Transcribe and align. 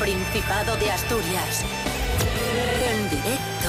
Principado 0.00 0.76
de 0.78 0.90
Asturias. 0.90 1.62
En 2.90 3.10
directo 3.10 3.68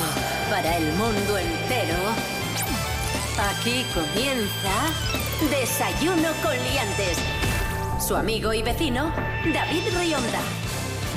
para 0.49 0.77
el 0.77 0.85
mundo 0.93 1.37
entero. 1.37 1.97
Aquí 3.37 3.83
comienza 3.93 4.71
Desayuno 5.49 6.29
con 6.41 6.53
Liantes. 6.53 7.17
Su 7.99 8.15
amigo 8.15 8.53
y 8.53 8.63
vecino, 8.63 9.11
David 9.53 9.83
Rionda. 9.93 10.39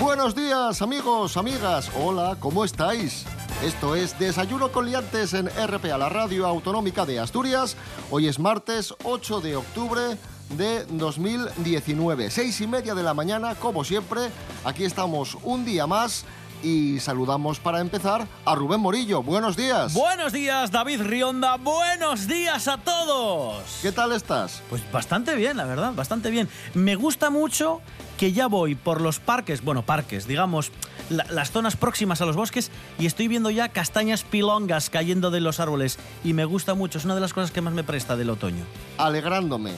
Buenos 0.01 0.35
días 0.35 0.83
amigos, 0.83 1.37
amigas. 1.37 1.93
Hola, 1.97 2.37
¿cómo 2.41 2.65
estáis? 2.65 3.25
Esto 3.63 3.95
es 3.95 4.19
Desayuno 4.19 4.73
con 4.73 4.85
Liantes 4.85 5.33
en 5.35 5.47
RPA, 5.47 5.97
la 5.97 6.09
radio 6.09 6.45
autonómica 6.45 7.07
de 7.07 7.21
Asturias. 7.21 7.77
Hoy 8.11 8.27
es 8.27 8.41
martes 8.41 8.93
8 9.05 9.41
de 9.41 9.55
octubre 9.55 10.19
de 10.51 10.85
2019. 10.87 12.31
Seis 12.31 12.61
y 12.61 12.67
media 12.67 12.95
de 12.95 13.03
la 13.03 13.15
mañana, 13.15 13.55
como 13.55 13.85
siempre. 13.85 14.31
Aquí 14.65 14.85
estamos 14.85 15.37
un 15.43 15.65
día 15.65 15.87
más 15.87 16.25
y 16.65 16.99
saludamos 16.99 17.61
para 17.61 17.81
empezar 17.81 18.27
a 18.45 18.55
Rubén 18.55 18.81
Morillo. 18.81 19.23
Buenos 19.23 19.57
días. 19.57 19.93
Buenos 19.93 20.33
días, 20.33 20.71
David 20.71 21.03
Rionda. 21.03 21.57
Buenos 21.57 22.27
días 22.27 22.67
a 22.69 22.79
todos. 22.79 23.63
¿Qué 23.83 23.93
tal 23.93 24.13
estás? 24.13 24.63
Pues 24.71 24.83
bastante 24.91 25.35
bien, 25.37 25.57
la 25.57 25.67
verdad, 25.67 25.93
bastante 25.93 26.31
bien. 26.31 26.49
Me 26.73 26.97
gusta 26.97 27.29
mucho 27.29 27.83
que 28.17 28.33
ya 28.33 28.47
voy 28.47 28.75
por 28.75 29.01
los 29.01 29.21
parques, 29.21 29.63
bueno, 29.63 29.83
parques, 29.83 30.27
digamos, 30.27 30.73
las 31.11 31.51
zonas 31.51 31.77
próximas 31.77 32.21
a 32.23 32.27
los 32.27 32.37
bosques 32.37 32.71
y 32.99 33.07
estoy 33.07 33.29
viendo 33.29 33.51
ya 33.51 33.69
castañas 33.69 34.23
pilongas 34.23 34.89
cayendo 34.89 35.31
de 35.31 35.41
los 35.41 35.61
árboles 35.61 35.99
y 36.23 36.33
me 36.33 36.45
gusta 36.45 36.75
mucho, 36.75 36.99
es 36.99 37.05
una 37.05 37.15
de 37.15 37.21
las 37.21 37.35
cosas 37.35 37.51
que 37.51 37.61
más 37.61 37.75
me 37.75 37.85
presta 37.85 38.17
del 38.17 38.31
otoño. 38.31 38.65
Alegrándome. 38.97 39.73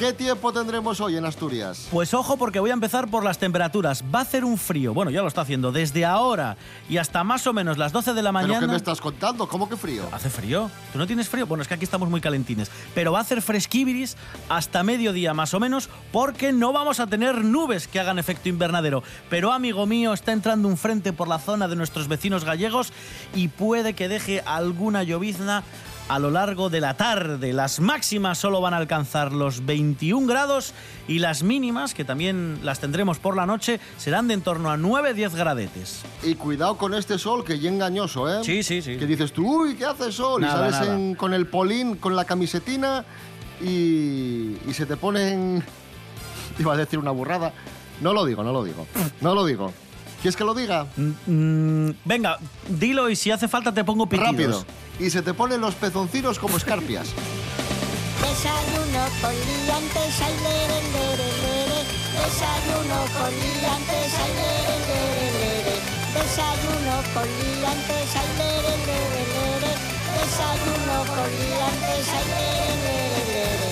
¿Qué 0.00 0.14
tiempo 0.14 0.50
tendremos 0.50 0.98
hoy 1.02 1.18
en 1.18 1.26
Asturias? 1.26 1.86
Pues 1.90 2.14
ojo 2.14 2.38
porque 2.38 2.58
voy 2.58 2.70
a 2.70 2.72
empezar 2.72 3.10
por 3.10 3.22
las 3.22 3.36
temperaturas. 3.36 4.02
Va 4.02 4.20
a 4.20 4.22
hacer 4.22 4.46
un 4.46 4.56
frío, 4.56 4.94
bueno, 4.94 5.10
ya 5.10 5.20
lo 5.20 5.28
está 5.28 5.42
haciendo, 5.42 5.72
desde 5.72 6.06
ahora 6.06 6.56
y 6.88 6.96
hasta 6.96 7.22
más 7.22 7.46
o 7.46 7.52
menos 7.52 7.76
las 7.76 7.92
12 7.92 8.14
de 8.14 8.22
la 8.22 8.32
mañana. 8.32 8.54
¿Pero 8.54 8.66
qué 8.66 8.70
me 8.70 8.76
estás 8.78 8.98
contando? 8.98 9.46
¿Cómo 9.46 9.68
que 9.68 9.76
frío? 9.76 10.04
¿Hace 10.10 10.30
frío? 10.30 10.70
¿Tú 10.94 10.98
no 10.98 11.06
tienes 11.06 11.28
frío? 11.28 11.46
Bueno, 11.46 11.60
es 11.60 11.68
que 11.68 11.74
aquí 11.74 11.84
estamos 11.84 12.08
muy 12.08 12.22
calentines. 12.22 12.70
Pero 12.94 13.12
va 13.12 13.18
a 13.18 13.20
hacer 13.20 13.42
fresquibiris 13.42 14.16
hasta 14.48 14.82
mediodía 14.82 15.34
más 15.34 15.52
o 15.52 15.60
menos 15.60 15.90
porque 16.12 16.50
no 16.54 16.72
vamos 16.72 16.98
a 16.98 17.06
tener 17.06 17.44
nubes 17.44 17.86
que 17.86 18.00
hagan 18.00 18.18
efecto 18.18 18.48
invernadero. 18.48 19.02
Pero 19.28 19.52
amigo 19.52 19.84
mío, 19.84 20.14
está 20.14 20.32
entrando 20.32 20.66
un 20.66 20.78
frente 20.78 21.12
por 21.12 21.28
la 21.28 21.38
zona 21.38 21.68
de 21.68 21.76
nuestros 21.76 22.08
vecinos 22.08 22.46
gallegos 22.46 22.94
y 23.34 23.48
puede 23.48 23.92
que 23.92 24.08
deje 24.08 24.40
alguna 24.46 25.02
llovizna 25.02 25.62
a 26.10 26.18
lo 26.18 26.32
largo 26.32 26.70
de 26.70 26.80
la 26.80 26.94
tarde. 26.96 27.52
Las 27.52 27.78
máximas 27.78 28.36
solo 28.36 28.60
van 28.60 28.74
a 28.74 28.78
alcanzar 28.78 29.32
los 29.32 29.64
21 29.64 30.26
grados 30.26 30.74
y 31.06 31.20
las 31.20 31.44
mínimas, 31.44 31.94
que 31.94 32.04
también 32.04 32.58
las 32.64 32.80
tendremos 32.80 33.20
por 33.20 33.36
la 33.36 33.46
noche, 33.46 33.78
serán 33.96 34.26
de 34.26 34.34
en 34.34 34.42
torno 34.42 34.72
a 34.72 34.76
9-10 34.76 35.36
gradetes. 35.36 36.02
Y 36.24 36.34
cuidado 36.34 36.76
con 36.76 36.94
este 36.94 37.16
sol 37.16 37.44
que 37.44 37.60
ya 37.60 37.70
engañoso, 37.70 38.28
¿eh? 38.28 38.42
Sí, 38.42 38.64
sí, 38.64 38.82
sí. 38.82 38.96
Que 38.96 39.06
dices 39.06 39.32
tú, 39.32 39.62
uy, 39.62 39.76
¿qué 39.76 39.84
hace 39.84 40.10
sol? 40.10 40.42
y 40.42 40.46
sales 40.46 41.16
con 41.16 41.32
el 41.32 41.46
polín, 41.46 41.94
con 41.94 42.16
la 42.16 42.24
camisetina 42.24 43.04
y, 43.60 44.56
y 44.66 44.72
se 44.72 44.86
te 44.86 44.96
ponen... 44.96 45.62
Iba 46.58 46.74
a 46.74 46.76
decir 46.76 46.98
una 46.98 47.12
burrada. 47.12 47.52
No 48.00 48.12
lo 48.12 48.24
digo, 48.24 48.42
no 48.42 48.52
lo 48.52 48.64
digo. 48.64 48.84
No 49.20 49.34
lo 49.34 49.46
digo. 49.46 49.72
¿Quieres 50.20 50.36
que 50.36 50.44
lo 50.44 50.54
diga? 50.54 50.86
Mm, 50.96 51.90
venga, 52.04 52.38
dilo 52.68 53.08
y 53.08 53.16
si 53.16 53.30
hace 53.30 53.48
falta 53.48 53.72
te 53.72 53.84
pongo 53.84 54.06
pitidos. 54.06 54.30
Rápido. 54.30 54.64
Y 54.98 55.08
se 55.08 55.22
te 55.22 55.32
ponen 55.32 55.62
los 55.62 55.74
pezoncinos 55.74 56.38
como 56.38 56.58
escarpias. 56.58 57.08
Desayuno 58.20 59.02
con 59.22 59.32
liantes, 59.32 60.20
ay, 60.20 60.34
lere, 60.44 60.78
lere, 60.92 61.28
lere. 61.40 61.80
Desayuno 62.20 62.98
con 63.16 63.30
liantes, 63.32 64.12
ay, 64.20 64.32
lere, 64.40 64.76
lere, 64.90 65.26
lere. 65.40 65.76
Desayuno 66.12 66.94
con 67.14 67.26
liantes, 67.40 68.16
ay, 68.20 68.30
lere, 68.36 68.74
lere, 68.86 69.22
lere. 69.32 69.72
Desayuno 70.20 70.96
con 71.16 71.28
liantes, 71.40 72.08
ay, 72.12 72.26
lere, 72.28 72.74
lere, 72.84 73.22
lere. 73.32 73.70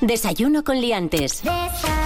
Desayuno 0.00 0.62
con 0.62 0.80
liantes. 0.80 1.42
Desayuno. 1.42 2.03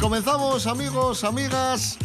Comenzamos, 0.00 0.68
amigos, 0.68 1.24
amigas. 1.24 1.98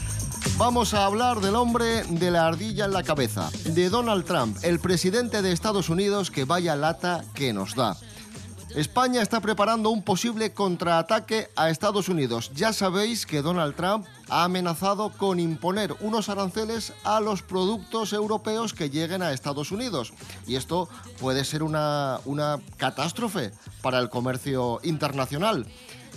Vamos 0.58 0.96
a 0.96 1.06
hablar 1.06 1.42
del 1.42 1.56
hombre 1.56 2.04
de 2.04 2.32
la 2.32 2.48
ardilla 2.48 2.86
en 2.86 2.94
la 2.94 3.04
cabeza, 3.04 3.52
de 3.66 3.90
Donald 3.90 4.26
Trump, 4.26 4.58
el 4.64 4.80
presidente 4.80 5.44
de 5.44 5.52
Estados 5.52 5.90
Unidos 5.90 6.32
que 6.32 6.44
vaya 6.44 6.76
lata 6.76 7.24
que 7.36 7.54
nos 7.54 7.76
da. 7.76 7.96
España 8.76 9.22
está 9.22 9.42
preparando 9.42 9.92
un 9.92 10.02
posible 10.02 10.52
contraataque 10.54 11.50
a 11.56 11.70
Estados 11.70 12.10
Unidos. 12.10 12.52
Ya 12.56 12.74
sabéis 12.74 13.28
que 13.28 13.44
Donald 13.44 13.76
Trump 13.76 14.08
ha 14.28 14.44
amenazado 14.44 15.12
con 15.12 15.40
imponer 15.40 15.96
unos 16.00 16.30
aranceles 16.30 16.94
a 17.04 17.20
los 17.20 17.44
productos 17.44 18.12
europeos 18.14 18.74
que 18.74 18.90
lleguen 18.90 19.22
a 19.22 19.32
Estados 19.32 19.72
Unidos. 19.72 20.14
Y 20.48 20.56
esto 20.56 20.90
puede 21.20 21.46
ser 21.46 21.62
una, 21.62 22.20
una 22.26 22.60
catástrofe 22.78 23.52
para 23.84 24.00
el 24.00 24.10
comercio 24.10 24.80
internacional. 24.82 25.68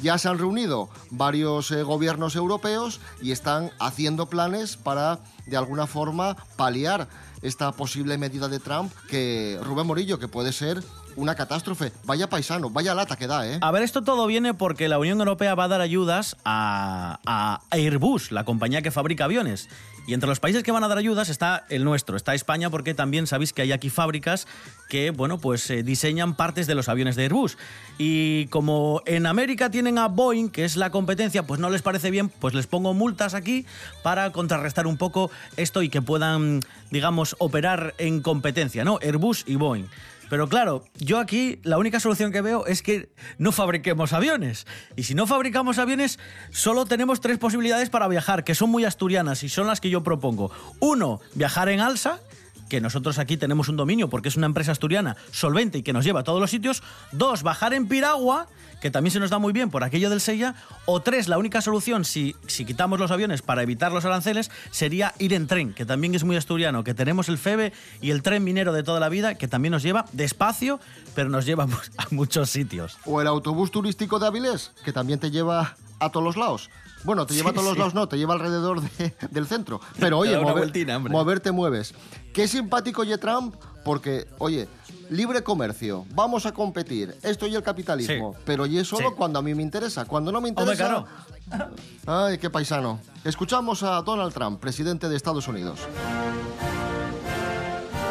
Ya 0.03 0.19
se 0.19 0.29
han 0.29 0.39
reunido 0.39 0.89
varios 1.11 1.71
eh, 1.71 1.83
gobiernos 1.83 2.37
europeos 2.37 3.01
y 3.23 3.33
están 3.33 3.71
haciendo 3.79 4.27
planes 4.27 4.77
para, 4.77 5.21
de 5.47 5.57
alguna 5.57 5.87
forma, 5.87 6.37
paliar 6.57 7.09
esta 7.43 7.73
posible 7.73 8.19
medida 8.19 8.49
de 8.49 8.61
Trump 8.61 8.93
que, 9.09 9.59
Rubén 9.63 9.87
Morillo, 9.87 10.19
que 10.19 10.29
puede 10.29 10.53
ser 10.53 10.83
una 11.17 11.35
catástrofe. 11.35 11.93
Vaya 12.05 12.29
paisano, 12.29 12.71
vaya 12.71 12.95
lata 12.95 13.17
que 13.17 13.27
da, 13.27 13.47
¿eh? 13.47 13.59
A 13.61 13.71
ver, 13.71 13.83
esto 13.83 14.03
todo 14.03 14.27
viene 14.27 14.55
porque 14.55 14.89
la 14.89 14.99
Unión 14.99 15.19
Europea 15.19 15.55
va 15.55 15.65
a 15.65 15.69
dar 15.69 15.81
ayudas 15.81 16.37
a, 16.45 17.21
a 17.27 17.61
Airbus, 17.71 18.31
la 18.33 18.45
compañía 18.45 18.83
que 18.83 18.91
fabrica 18.91 19.25
aviones. 19.25 19.69
Y 20.07 20.15
entre 20.15 20.29
los 20.29 20.39
países 20.39 20.63
que 20.63 20.71
van 20.71 20.85
a 20.85 20.89
dar 20.89 20.99
ayudas 20.99 21.29
está 21.29 21.67
el 21.69 21.83
nuestro, 21.83 22.17
está 22.17 22.33
España, 22.33 22.71
porque 22.71 22.95
también 22.95 23.27
sabéis 23.27 23.53
que 23.53 23.63
hay 23.63 23.73
aquí 23.73 23.91
fábricas 23.91 24.47
que, 24.89 25.11
bueno, 25.11 25.39
pues 25.39 25.69
eh, 25.69 25.83
diseñan 25.83 26.37
partes 26.37 26.69
de 26.69 26.77
los 26.77 26.89
aviones 26.89 27.17
de 27.17 27.25
Airbus. 27.25 27.59
Y 27.99 28.47
como 28.47 29.03
en 29.05 29.27
América 29.27 29.69
tienen 29.71 29.99
a 29.99 30.07
Boeing, 30.07 30.51
que 30.51 30.65
es 30.65 30.77
la 30.77 30.91
competencia, 30.91 31.43
pues 31.43 31.59
no 31.59 31.71
les 31.71 31.83
parece 31.83 32.13
bien, 32.13 32.29
pues 32.29 32.55
les 32.55 32.69
pongo 32.69 32.95
multas 32.95 33.35
aquí 33.35 33.67
para 34.05 34.31
contrarrestar 34.31 34.87
un 34.87 34.97
poco 34.97 35.29
esto 35.57 35.83
y 35.83 35.89
que 35.89 36.01
puedan, 36.01 36.61
digamos, 36.93 37.35
operar 37.41 37.95
en 37.99 38.23
competencia, 38.23 38.85
¿no? 38.85 39.01
Airbus 39.03 39.43
y 39.49 39.57
Boeing. 39.57 39.87
Pero 40.29 40.49
claro, 40.49 40.85
yo 40.99 41.19
aquí 41.19 41.61
la 41.63 41.79
única 41.79 42.01
solución 42.01 42.33
que 42.33 42.41
veo 42.41 42.67
es 42.67 42.83
que 42.83 43.11
no 43.39 43.53
fabriquemos 43.53 44.13
aviones. 44.13 44.67
Y 44.97 45.05
si 45.05 45.15
no 45.15 45.27
fabricamos 45.27 45.79
aviones, 45.79 46.19
solo 46.51 46.85
tenemos 46.87 47.21
tres 47.21 47.39
posibilidades 47.39 47.91
para 47.91 48.09
viajar, 48.09 48.45
que 48.45 48.55
son 48.55 48.71
muy 48.71 48.85
asturianas 48.85 49.43
y 49.43 49.49
son 49.49 49.67
las 49.67 49.81
que 49.81 49.91
yo 49.91 50.03
propongo. 50.03 50.51
Uno, 50.81 51.21
viajar 51.35 51.69
en 51.69 51.81
alza, 51.81 52.21
que 52.69 52.81
nosotros 52.81 53.19
aquí 53.19 53.37
tenemos 53.37 53.69
un 53.69 53.77
dominio 53.77 54.09
porque 54.09 54.29
es 54.29 54.37
una 54.37 54.47
empresa 54.47 54.73
asturiana 54.73 55.17
solvente 55.31 55.79
y 55.79 55.83
que 55.83 55.93
nos 55.93 56.05
lleva 56.05 56.21
a 56.21 56.25
todos 56.25 56.41
los 56.41 56.51
sitios. 56.51 56.83
Dos, 57.13 57.43
bajar 57.43 57.75
en 57.75 57.89
piragua, 57.89 58.49
que 58.81 58.91
también 58.91 59.13
se 59.13 59.21
nos 59.21 59.31
da 59.31 59.39
muy 59.39 59.53
bien 59.53 59.71
por 59.71 59.85
aquello 59.85 60.11
del 60.11 60.21
Sella. 60.21 60.55
O 60.85 61.01
tres, 61.01 61.29
la 61.29 61.39
única 61.39 61.61
solución, 61.61 62.05
si, 62.05 62.37
si 62.47 62.65
quitamos 62.65 62.99
los 62.99 63.11
aviones 63.11 63.43
para 63.43 63.63
evitar 63.63 63.93
los 63.93 64.05
aranceles, 64.05 64.51
sería 64.71 65.15
ir 65.19 65.33
en 65.33 65.47
tren, 65.47 65.73
que 65.73 65.87
también 65.87 66.15
es 66.15 66.25
muy 66.25 66.37
asturiano, 66.37 66.85
que 66.85 66.95
tenemos 66.95 67.29
el 67.29 67.39
FEBE 67.39 67.73
y 68.01 68.11
el 68.11 68.23
tren 68.23 68.45
minero 68.45 68.73
de 68.73 68.83
toda 68.83 69.01
la 69.01 69.09
vida, 69.09 69.37
que 69.37 69.49
también 69.49 69.73
nos 69.73 69.83
lleva 69.83 70.05
despacio, 70.13 70.81
pero 71.15 71.29
nos 71.29 71.47
lleva 71.47 71.65
a 71.97 72.07
muchos 72.11 72.51
sitios. 72.51 72.99
O 73.05 73.21
el 73.21 73.27
autobús 73.27 73.71
turístico 73.71 74.19
de 74.19 74.27
Avilés, 74.27 74.73
que 74.85 74.93
también 74.93 75.19
te 75.19 75.31
lleva 75.31 75.77
a 76.01 76.11
todos 76.11 76.25
los 76.25 76.37
lados. 76.37 76.71
Bueno, 77.05 77.25
te 77.27 77.35
lleva 77.35 77.51
a 77.51 77.53
todos 77.53 77.65
los 77.67 77.75
sí. 77.75 77.79
lados, 77.79 77.95
no, 77.95 78.09
te 78.09 78.17
lleva 78.19 78.35
alrededor 78.35 78.81
de- 78.81 79.15
del 79.31 79.47
centro. 79.47 79.81
Pero 80.01 80.19
oye, 80.19 80.37
mover- 80.39 80.53
vueltina, 80.55 80.97
hombre. 80.97 81.13
moverte 81.13 81.53
mueves. 81.53 81.95
Qué 82.33 82.49
simpático 82.49 83.05
ye 83.05 83.17
Trump, 83.19 83.55
porque, 83.85 84.27
oye, 84.39 84.69
libre 85.11 85.43
comercio, 85.43 86.05
vamos 86.15 86.47
a 86.47 86.53
competir, 86.53 87.17
esto 87.23 87.47
y 87.47 87.55
el 87.55 87.63
capitalismo. 87.63 88.33
Sí. 88.35 88.41
Pero 88.45 88.67
ye 88.67 88.85
solo 88.85 89.11
Sí. 89.11 89.15
cuando 89.17 89.39
a 89.39 89.43
mí 89.43 89.55
me 89.55 89.63
interesa. 89.63 90.05
Cuando 90.05 90.33
no 90.33 90.41
me 90.41 90.49
Hombre, 90.49 90.65
interesa. 90.65 91.07
claro. 91.49 91.71
Ay, 92.07 92.39
qué 92.39 92.51
paisano. 92.51 92.99
Escuchamos 93.25 93.83
a 93.85 94.03
Donald 94.03 94.33
Trump, 94.35 94.59
presidente 94.61 95.09
de 95.09 95.15
Estados 95.17 95.47
Unidos. 95.47 95.79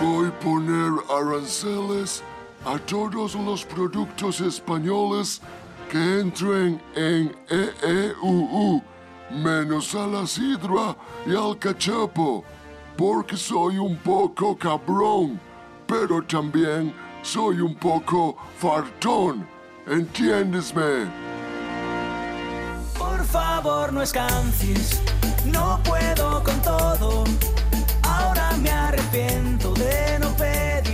Voy 0.02 0.28
a 0.28 0.40
poner 0.40 0.92
aranceles 1.10 2.24
a 2.66 2.78
todos 2.80 3.36
los 3.36 3.66
productos 3.66 4.40
españoles 4.42 5.42
que 5.90 6.20
entren 6.20 6.82
en 6.96 7.36
EEUU, 7.50 8.82
menos 9.32 9.94
a 9.96 10.08
la 10.08 10.28
sidra 10.28 10.96
y 11.26 11.36
al 11.36 11.58
cachapo, 11.58 12.44
porque 12.98 13.38
soy 13.38 13.78
un 13.78 13.98
poco 13.98 14.58
cabrón, 14.58 15.40
pero 15.88 16.22
también 16.24 16.94
soy 17.22 17.60
un 17.60 17.76
poco 17.76 18.38
fartón. 18.58 19.48
¿Entiendesme? 19.88 21.26
favor 23.36 23.92
no 23.92 24.02
escancies, 24.02 25.02
no 25.46 25.80
puedo 25.84 26.42
con 26.42 26.62
todo. 26.62 27.26
Ahora 28.04 28.52
me 28.62 28.70
arrepiento 28.70 29.74
de 29.74 30.20
no 30.20 30.30
pedir. 30.38 30.85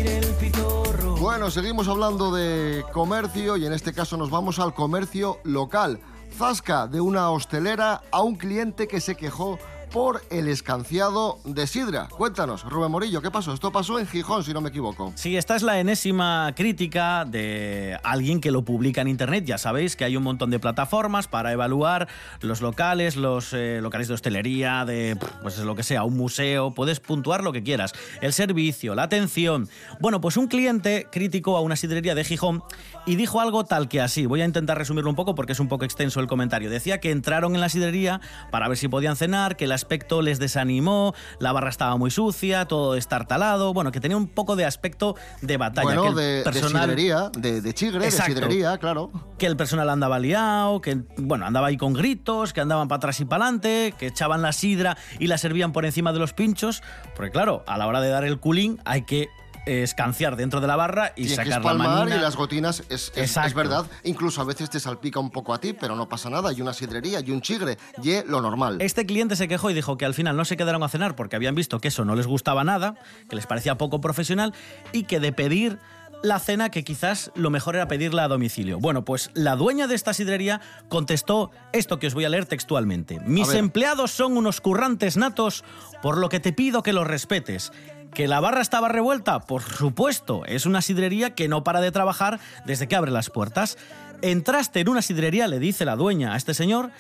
Bueno, 1.22 1.52
seguimos 1.52 1.88
hablando 1.88 2.32
de 2.32 2.84
comercio 2.94 3.56
y 3.56 3.68
en 3.68 3.74
este 3.74 3.94
caso 3.94 4.18
nos 4.18 4.32
vamos 4.32 4.58
al 4.58 4.74
comercio 4.74 5.38
local. 5.44 6.00
Zasca 6.36 6.88
de 6.88 7.00
una 7.00 7.30
hostelera 7.30 8.02
a 8.10 8.24
un 8.24 8.38
cliente 8.38 8.88
que 8.88 9.00
se 9.00 9.14
quejó 9.14 9.60
por 9.92 10.22
el 10.30 10.48
escanciado 10.48 11.40
de 11.44 11.68
Sidra. 11.68 12.08
Cuéntanos, 12.08 12.64
Rubén 12.64 12.92
Morillo, 12.92 13.22
¿qué 13.22 13.30
pasó? 13.30 13.54
Esto 13.54 13.72
pasó 13.72 14.00
en 14.00 14.08
Gijón, 14.08 14.44
si 14.44 14.54
no 14.54 14.62
me 14.62 14.70
equivoco. 14.70 15.12
Sí, 15.16 15.36
esta 15.36 15.56
es 15.56 15.64
la 15.64 15.80
enésima 15.80 16.54
crítica 16.56 17.26
de 17.26 18.00
alguien 18.04 18.40
que 18.40 18.52
lo 18.52 18.64
publica 18.64 19.02
en 19.02 19.10
internet. 19.10 19.44
Ya 19.46 19.58
sabéis 19.58 19.96
que 19.96 20.06
hay 20.06 20.16
un 20.16 20.24
montón 20.24 20.50
de 20.50 20.60
plataformas 20.60 21.28
para 21.28 21.52
evaluar 21.52 22.08
los 22.40 22.62
locales, 22.62 23.18
los 23.18 23.54
eh, 23.54 23.80
locales 23.82 24.08
de 24.08 24.14
hostelería, 24.14 24.86
de 24.86 25.18
pues 25.42 25.58
lo 25.60 25.76
que 25.76 25.84
sea, 25.84 26.04
un 26.04 26.16
museo. 26.16 26.72
Puedes 26.72 27.00
puntuar 27.00 27.44
lo 27.44 27.52
que 27.52 27.64
quieras. 27.64 27.94
El 28.22 28.34
servicio, 28.34 28.96
la 28.96 29.04
atención. 29.04 29.68
Bueno, 30.00 30.22
pues 30.22 30.38
un 30.38 30.48
cliente 30.48 31.08
criticó 31.12 31.58
a 31.58 31.62
una 31.62 31.76
sidrería 31.76 32.16
de 32.16 32.24
Gijón 32.24 32.64
y 33.06 33.16
dijo 33.16 33.42
algo 33.42 33.66
tal 33.66 33.90
que 33.90 34.00
así. 34.00 34.26
Voy 34.26 34.42
a 34.42 34.46
intentar 34.46 34.78
resumirlo 34.78 35.10
un 35.10 35.16
poco 35.16 35.36
porque 35.36 35.52
es 35.52 35.60
un 35.60 35.68
poco 35.68 35.84
extenso 35.84 36.20
el 36.22 36.28
comentario. 36.28 36.70
Decía 36.70 37.00
que 37.00 37.12
entraron 37.12 37.56
en 37.56 37.62
la 37.62 37.70
sidrería 37.70 38.22
para 38.52 38.68
ver 38.68 38.78
si 38.78 38.88
podían 38.88 39.16
cenar, 39.16 39.58
que 39.58 39.68
las 39.68 39.81
aspecto 39.82 40.22
les 40.22 40.38
desanimó, 40.40 41.14
la 41.40 41.52
barra 41.52 41.70
estaba 41.70 41.98
muy 41.98 42.12
sucia, 42.12 42.66
todo 42.66 42.96
estartalado, 42.96 43.74
bueno, 43.74 43.92
que 43.92 44.00
tenía 44.00 44.16
un 44.16 44.28
poco 44.28 44.56
de 44.56 44.66
aspecto 44.66 45.16
de 45.42 45.58
batalla. 45.58 45.84
Bueno, 45.86 46.04
que 46.04 46.10
el 46.10 46.16
de, 46.16 46.24
de 46.38 46.44
personal- 46.44 46.84
sidrería, 46.84 47.30
de, 47.38 47.62
de 47.62 47.74
chigre, 47.74 48.06
Exacto. 48.06 48.34
de 48.36 48.40
sidrería, 48.42 48.78
claro. 48.78 49.12
que 49.40 49.48
el 49.48 49.58
personal 49.58 49.90
andaba 49.90 50.20
liado, 50.20 50.82
que 50.82 51.02
bueno, 51.18 51.46
andaba 51.48 51.68
ahí 51.68 51.78
con 51.78 51.94
gritos, 51.94 52.54
que 52.54 52.62
andaban 52.62 52.88
para 52.88 52.98
atrás 52.98 53.20
y 53.20 53.26
para 53.26 53.46
adelante, 53.46 53.94
que 53.98 54.08
echaban 54.08 54.42
la 54.44 54.54
sidra 54.54 54.98
y 55.20 55.28
la 55.28 55.38
servían 55.40 55.72
por 55.74 55.86
encima 55.86 56.14
de 56.14 56.20
los 56.20 56.34
pinchos, 56.34 56.84
porque 57.16 57.32
claro, 57.32 57.64
a 57.68 57.78
la 57.78 57.88
hora 57.88 58.02
de 58.02 58.10
dar 58.10 58.24
el 58.24 58.40
culín 58.40 58.80
hay 58.86 59.02
que 59.04 59.30
escanciar 59.66 60.36
dentro 60.36 60.60
de 60.62 60.68
la 60.68 60.76
barra 60.76 61.14
y 61.16 61.26
Tienes 61.28 61.32
que 61.32 61.36
sacar 61.46 61.48
la 61.50 61.56
espalmar 61.72 61.88
manina. 62.00 62.16
y 62.18 62.20
las 62.20 62.36
gotinas, 62.36 62.84
es, 62.90 63.12
es- 63.16 63.38
es 63.38 63.54
verdad. 63.54 63.86
Incluso 64.04 64.42
a 64.42 64.44
veces 64.44 64.70
te 64.70 64.80
salpica 64.80 65.20
un 65.20 65.30
poco 65.32 65.54
a 65.54 65.60
ti, 65.60 65.74
pero 65.74 65.96
no 65.96 66.10
pasa 66.10 66.30
nada. 66.30 66.52
Y 66.54 66.62
una 66.62 66.74
sidrería 66.74 67.20
y 67.22 67.32
un 67.32 67.42
chigre, 67.42 67.78
y 68.04 68.24
lo 68.28 68.42
normal. 68.42 68.82
Este 68.82 69.06
cliente 69.06 69.36
se 69.36 69.48
quejó 69.48 69.70
y 69.70 69.74
dijo 69.74 69.98
que 69.98 70.06
al 70.06 70.14
final 70.14 70.36
no 70.36 70.46
se 70.46 70.58
quedaron 70.58 70.84
a 70.84 70.90
cenar 70.90 71.16
porque 71.16 71.36
habían 71.36 71.56
visto 71.56 71.80
que 71.80 71.90
eso 71.90 72.06
no 72.06 72.16
les 72.16 72.28
gustaba 72.28 72.64
nada, 72.64 72.96
que 73.30 73.36
les 73.36 73.46
parecía 73.48 73.78
poco 73.78 74.02
profesional 74.02 74.54
y 74.92 75.04
que 75.04 75.20
de 75.20 75.32
pedir 75.32 75.80
la 76.24 76.38
cena 76.40 76.70
que 76.70 76.84
quizás 76.84 77.32
lo 77.34 77.50
mejor 77.50 77.76
era 77.76 77.88
pedirla 77.88 78.26
a 78.26 78.28
domicilio. 78.28 78.78
Bueno, 78.80 79.04
pues 79.04 79.32
la 79.34 79.56
dueña 79.56 79.88
de 79.88 79.96
esta 79.96 80.14
sidrería 80.14 80.62
contestó 80.88 81.50
esto 81.74 81.98
que 81.98 82.06
os 82.08 82.14
voy 82.14 82.26
a 82.26 82.30
leer 82.30 82.46
textualmente. 82.46 83.20
Mis 83.26 83.52
empleados 83.56 84.12
son 84.12 84.38
unos 84.38 84.62
currantes 84.62 85.18
natos, 85.18 85.64
por 86.04 86.18
lo 86.18 86.30
que 86.30 86.40
te 86.40 86.54
pido 86.54 86.84
que 86.84 86.94
los 86.94 87.08
respetes. 87.08 87.72
¿Que 88.14 88.28
la 88.28 88.42
barra 88.42 88.62
estaba 88.62 88.90
revuelta? 88.90 89.40
Por 89.40 89.62
supuesto, 89.62 90.44
es 90.46 90.66
una 90.66 90.82
sidrería 90.82 91.34
que 91.34 91.48
no 91.48 91.64
para 91.64 91.80
de 91.80 91.92
trabajar 91.92 92.40
desde 92.66 92.88
que 92.88 92.96
abre 92.98 93.10
las 93.10 93.30
puertas. 93.30 93.78
Entraste 94.22 94.82
en 94.82 94.90
una 94.90 95.02
sidrería, 95.02 95.48
le 95.48 95.60
dice 95.60 95.86
la 95.86 95.96
dueña 95.96 96.34
a 96.34 96.38
este 96.38 96.54
señor, 96.54 96.92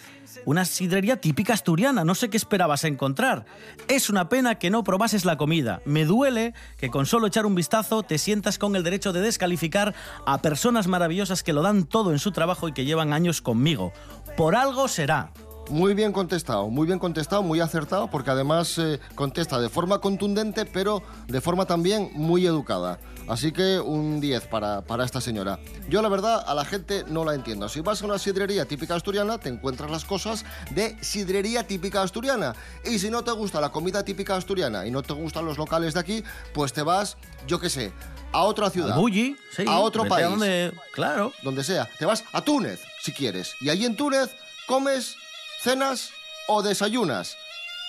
una 0.45 0.65
sidrería 0.65 1.17
típica 1.17 1.53
asturiana, 1.53 2.03
no 2.05 2.15
sé 2.15 2.29
qué 2.29 2.37
esperabas 2.37 2.85
encontrar. 2.85 3.45
Es 3.89 4.09
una 4.09 4.29
pena 4.29 4.55
que 4.55 4.69
no 4.69 4.83
probases 4.83 5.25
la 5.25 5.37
comida. 5.37 5.81
Me 5.85 6.05
duele 6.05 6.53
que 6.77 6.89
con 6.89 7.05
solo 7.05 7.27
echar 7.27 7.45
un 7.45 7.55
vistazo 7.55 8.03
te 8.03 8.17
sientas 8.17 8.57
con 8.57 8.75
el 8.75 8.83
derecho 8.83 9.11
de 9.11 9.21
descalificar 9.21 9.93
a 10.25 10.41
personas 10.41 10.87
maravillosas 10.87 11.43
que 11.43 11.53
lo 11.53 11.61
dan 11.61 11.83
todo 11.83 12.11
en 12.11 12.19
su 12.19 12.31
trabajo 12.31 12.69
y 12.69 12.73
que 12.73 12.85
llevan 12.85 13.13
años 13.13 13.41
conmigo. 13.41 13.91
Por 14.37 14.55
algo 14.55 14.87
será. 14.87 15.31
Muy 15.71 15.93
bien 15.93 16.11
contestado, 16.11 16.67
muy 16.69 16.85
bien 16.85 16.99
contestado, 16.99 17.43
muy 17.43 17.61
acertado, 17.61 18.09
porque 18.09 18.29
además 18.29 18.77
eh, 18.77 18.99
contesta 19.15 19.57
de 19.57 19.69
forma 19.69 19.99
contundente, 19.99 20.65
pero 20.65 21.01
de 21.27 21.39
forma 21.39 21.65
también 21.65 22.11
muy 22.13 22.45
educada. 22.45 22.99
Así 23.29 23.53
que 23.53 23.79
un 23.79 24.19
10 24.19 24.47
para, 24.47 24.81
para 24.81 25.05
esta 25.05 25.21
señora. 25.21 25.59
Yo 25.87 26.01
la 26.01 26.09
verdad 26.09 26.43
a 26.45 26.53
la 26.55 26.65
gente 26.65 27.05
no 27.07 27.23
la 27.23 27.35
entiendo. 27.35 27.69
Si 27.69 27.79
vas 27.79 28.01
a 28.01 28.05
una 28.05 28.19
sidrería 28.19 28.65
típica 28.65 28.95
asturiana, 28.95 29.37
te 29.37 29.47
encuentras 29.47 29.89
las 29.89 30.03
cosas 30.03 30.43
de 30.71 30.97
sidrería 31.01 31.65
típica 31.65 32.01
asturiana. 32.01 32.53
Y 32.83 32.99
si 32.99 33.09
no 33.09 33.23
te 33.23 33.31
gusta 33.31 33.61
la 33.61 33.69
comida 33.69 34.03
típica 34.03 34.35
asturiana 34.35 34.85
y 34.85 34.91
no 34.91 35.01
te 35.03 35.13
gustan 35.13 35.45
los 35.45 35.57
locales 35.57 35.93
de 35.93 36.01
aquí, 36.01 36.23
pues 36.53 36.73
te 36.73 36.81
vas, 36.81 37.15
yo 37.47 37.61
qué 37.61 37.69
sé, 37.69 37.93
a 38.33 38.43
otra 38.43 38.69
ciudad. 38.69 38.91
Al 38.95 38.99
Bulli, 38.99 39.37
sí, 39.55 39.63
a 39.65 39.79
otro 39.79 40.03
país. 40.05 40.27
donde- 40.27 40.73
claro. 40.93 41.31
donde 41.43 41.63
sea. 41.63 41.87
Te 41.97 42.05
vas 42.05 42.25
a 42.33 42.41
Túnez, 42.41 42.81
si 43.01 43.13
quieres. 43.13 43.55
Y 43.61 43.69
allí 43.69 43.85
en 43.85 43.95
Túnez 43.95 44.35
comes, 44.67 45.15
cenas 45.61 46.11
o 46.47 46.63
desayunas. 46.63 47.37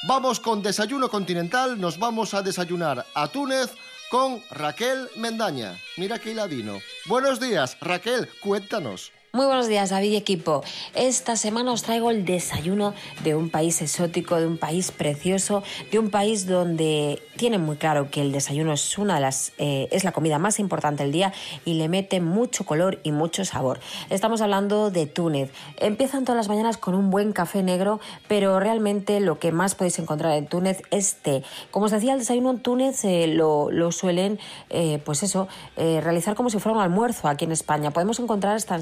Vamos 0.07 0.41
con 0.41 0.63
desayuno 0.63 1.09
continental, 1.09 1.81
nos 1.81 1.99
vamos 1.99 2.35
a 2.35 2.43
desayunar 2.43 3.07
a 3.15 3.29
Túnez 3.29 3.71
con 4.11 4.43
Raquel 4.51 5.09
Mendaña. 5.17 5.79
Mira 5.97 6.19
qué 6.19 6.33
hiladino. 6.33 6.81
Buenos 7.07 7.41
días, 7.41 7.79
Raquel, 7.81 8.29
cuéntanos. 8.41 9.11
Muy 9.35 9.47
buenos 9.47 9.67
días, 9.67 9.89
David 9.89 10.11
y 10.11 10.17
equipo. 10.17 10.63
Esta 10.95 11.37
semana 11.37 11.73
os 11.73 11.83
traigo 11.83 12.11
el 12.11 12.27
desayuno 12.27 12.93
de 13.25 13.35
un 13.35 13.49
país 13.49 13.81
exótico, 13.81 14.37
de 14.37 14.47
un 14.47 14.59
país 14.59 14.91
precioso, 14.91 15.63
de 15.91 15.99
un 15.99 16.11
país 16.11 16.47
donde 16.47 17.23
tienen 17.39 17.63
muy 17.63 17.77
claro 17.77 18.11
que 18.11 18.21
el 18.21 18.31
desayuno 18.31 18.75
es 18.75 18.99
una 18.99 19.15
de 19.15 19.23
las 19.23 19.55
eh, 19.57 19.89
es 19.91 20.05
la 20.05 20.13
comida 20.13 20.39
más 20.39 20.59
importante 20.59 21.03
del 21.03 21.13
día 21.13 21.33
y 21.65 21.75
le 21.75 21.89
mete 21.89 22.21
mucho 22.21 22.67
color 22.67 23.01
y 23.05 23.13
mucho 23.13 23.47
sabor. 23.47 23.81
Estamos 24.11 24.43
hablando 24.43 24.91
de 24.91 25.07
Túnez. 25.07 25.51
Empiezan 25.79 26.27
todas 26.27 26.37
las 26.37 26.49
mañanas 26.49 26.77
con 26.77 26.95
un 26.95 27.09
buen 27.09 27.33
café 27.33 27.63
negro, 27.63 28.01
pero 28.29 28.61
realmente 28.61 29.19
lo 29.21 29.39
que 29.39 29.51
más 29.51 29.75
podéis 29.75 29.99
encontrar 29.99 30.37
en 30.37 30.47
Túnez 30.47 30.83
es 30.91 31.15
té. 31.15 31.43
Como 31.71 31.87
os 31.87 31.91
decía, 31.91 32.13
el 32.13 32.19
desayuno 32.19 32.51
en 32.51 32.61
Túnez 32.61 33.03
eh, 33.07 33.29
lo, 33.29 33.71
lo 33.71 33.93
suelen, 33.93 34.39
eh, 34.69 35.01
pues 35.07 35.23
eso, 35.23 35.49
realizar 35.77 36.35
como 36.35 36.51
si 36.51 36.59
fuera 36.59 36.77
un 36.77 36.85
almuerzo 36.85 37.29
aquí 37.29 37.47
en 37.47 37.53
España. 37.53 37.93
Podemos 37.93 38.19
encontrar 38.21 38.57
hasta 38.57 38.75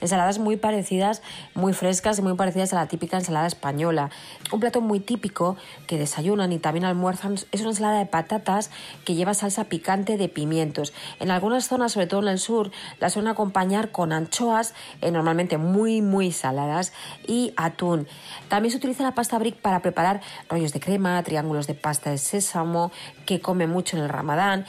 ensaladas, 0.00 0.38
muy 0.38 0.56
parecidas, 0.56 1.22
muy 1.54 1.74
frescas 1.74 2.18
y 2.18 2.22
muy 2.22 2.34
parecidas 2.34 2.72
a 2.72 2.76
la 2.76 2.88
típica 2.88 3.18
ensalada 3.18 3.46
española. 3.46 4.10
Un 4.50 4.58
plato 4.58 4.80
muy 4.80 4.98
típico 4.98 5.56
que 5.86 5.98
desayunan 5.98 6.50
y 6.52 6.58
también 6.58 6.84
almuerzan 6.84 7.34
es 7.52 7.60
una 7.60 7.70
ensalada 7.70 7.98
de 7.98 8.06
patatas 8.06 8.70
que 9.04 9.14
lleva 9.14 9.34
salsa 9.34 9.64
picante 9.64 10.16
de 10.16 10.28
pimientos. 10.28 10.92
En 11.20 11.30
algunas 11.30 11.68
zonas, 11.68 11.92
sobre 11.92 12.06
todo 12.06 12.22
en 12.22 12.28
el 12.28 12.38
sur, 12.38 12.70
la 12.98 13.10
suelen 13.10 13.30
acompañar 13.30 13.90
con 13.90 14.12
anchoas, 14.12 14.74
eh, 15.00 15.10
normalmente 15.10 15.58
muy, 15.58 16.02
muy 16.02 16.32
saladas, 16.32 16.92
y 17.26 17.52
atún. 17.56 18.06
También 18.48 18.70
se 18.70 18.78
utiliza 18.78 19.02
la 19.02 19.14
pasta 19.14 19.38
brick 19.38 19.56
para 19.56 19.80
preparar 19.80 20.20
rollos 20.48 20.72
de 20.72 20.80
crema, 20.80 21.22
triángulos 21.22 21.66
de 21.66 21.74
pasta 21.74 22.10
de 22.10 22.18
sésamo, 22.18 22.90
que 23.26 23.40
come 23.40 23.66
mucho 23.66 23.96
en 23.96 24.04
el 24.04 24.08
ramadán. 24.08 24.66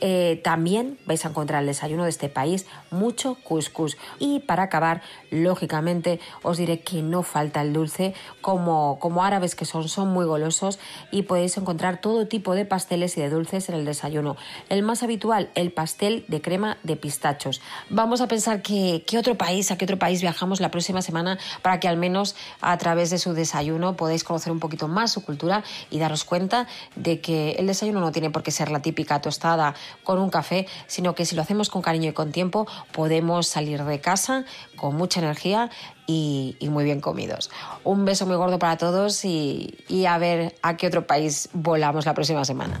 Eh, 0.00 0.40
también 0.44 0.98
vais 1.06 1.24
a 1.24 1.28
encontrar 1.28 1.62
el 1.62 1.66
desayuno 1.66 2.04
de 2.04 2.10
este 2.10 2.28
país, 2.28 2.66
mucho 2.90 3.36
couscous. 3.42 3.96
Y 4.18 4.40
para 4.40 4.64
acabar, 4.64 5.02
lógicamente, 5.30 6.20
os 6.42 6.58
diré 6.58 6.80
que 6.80 7.02
no 7.02 7.22
falta 7.22 7.62
el 7.62 7.72
dulce, 7.72 8.14
como, 8.40 8.98
como 8.98 9.24
árabes 9.24 9.54
que 9.54 9.64
son, 9.64 9.88
son 9.88 10.08
muy 10.08 10.24
golosos 10.26 10.78
y 11.10 11.22
podéis 11.22 11.56
encontrar 11.56 12.00
todo 12.00 12.26
tipo 12.26 12.54
de 12.54 12.64
pasteles 12.64 13.16
y 13.16 13.20
de 13.20 13.30
dulces 13.30 13.68
en 13.68 13.74
el 13.74 13.84
desayuno. 13.84 14.36
El 14.68 14.82
más 14.82 15.02
habitual, 15.02 15.50
el 15.54 15.72
pastel 15.72 16.24
de 16.28 16.40
crema 16.40 16.78
de 16.82 16.96
pistachos. 16.96 17.60
Vamos 17.90 18.20
a 18.20 18.28
pensar 18.28 18.62
que, 18.62 19.04
que 19.06 19.18
otro 19.18 19.36
país, 19.36 19.70
a 19.70 19.78
qué 19.78 19.84
otro 19.84 19.98
país 19.98 20.20
viajamos 20.20 20.60
la 20.60 20.70
próxima 20.70 21.02
semana 21.02 21.38
para 21.62 21.80
que 21.80 21.88
al 21.88 21.96
menos 21.96 22.36
a 22.60 22.76
través 22.78 23.10
de 23.10 23.18
su 23.18 23.32
desayuno 23.32 23.96
podáis 23.96 24.24
conocer 24.24 24.52
un 24.52 24.60
poquito 24.60 24.88
más 24.88 25.12
su 25.12 25.24
cultura 25.24 25.62
y 25.90 25.98
daros 25.98 26.24
cuenta 26.24 26.66
de 26.94 27.20
que 27.20 27.52
el 27.52 27.66
desayuno 27.66 28.00
no 28.00 28.12
tiene 28.12 28.30
por 28.30 28.42
qué 28.42 28.50
ser 28.50 28.70
la 28.70 28.80
típica 28.80 29.20
tostada 29.20 29.74
con 30.04 30.18
un 30.18 30.30
café, 30.30 30.66
sino 30.86 31.14
que 31.14 31.24
si 31.24 31.36
lo 31.36 31.42
hacemos 31.42 31.70
con 31.70 31.82
cariño 31.82 32.10
y 32.10 32.12
con 32.12 32.32
tiempo 32.32 32.66
podemos 32.92 33.46
salir 33.46 33.84
de 33.84 34.00
casa 34.00 34.44
con 34.76 34.96
mucha 34.96 35.20
energía 35.20 35.70
y, 36.06 36.56
muy 36.70 36.84
bien 36.84 37.00
comidos. 37.00 37.50
Un 37.84 38.04
beso 38.04 38.26
muy 38.26 38.36
gordo 38.36 38.58
para 38.58 38.76
todos 38.76 39.24
y 39.24 40.06
a 40.08 40.18
ver 40.18 40.54
a 40.62 40.76
qué 40.76 40.86
otro 40.86 41.06
país 41.06 41.48
volamos 41.52 42.06
la 42.06 42.14
próxima 42.14 42.44
semana. 42.44 42.80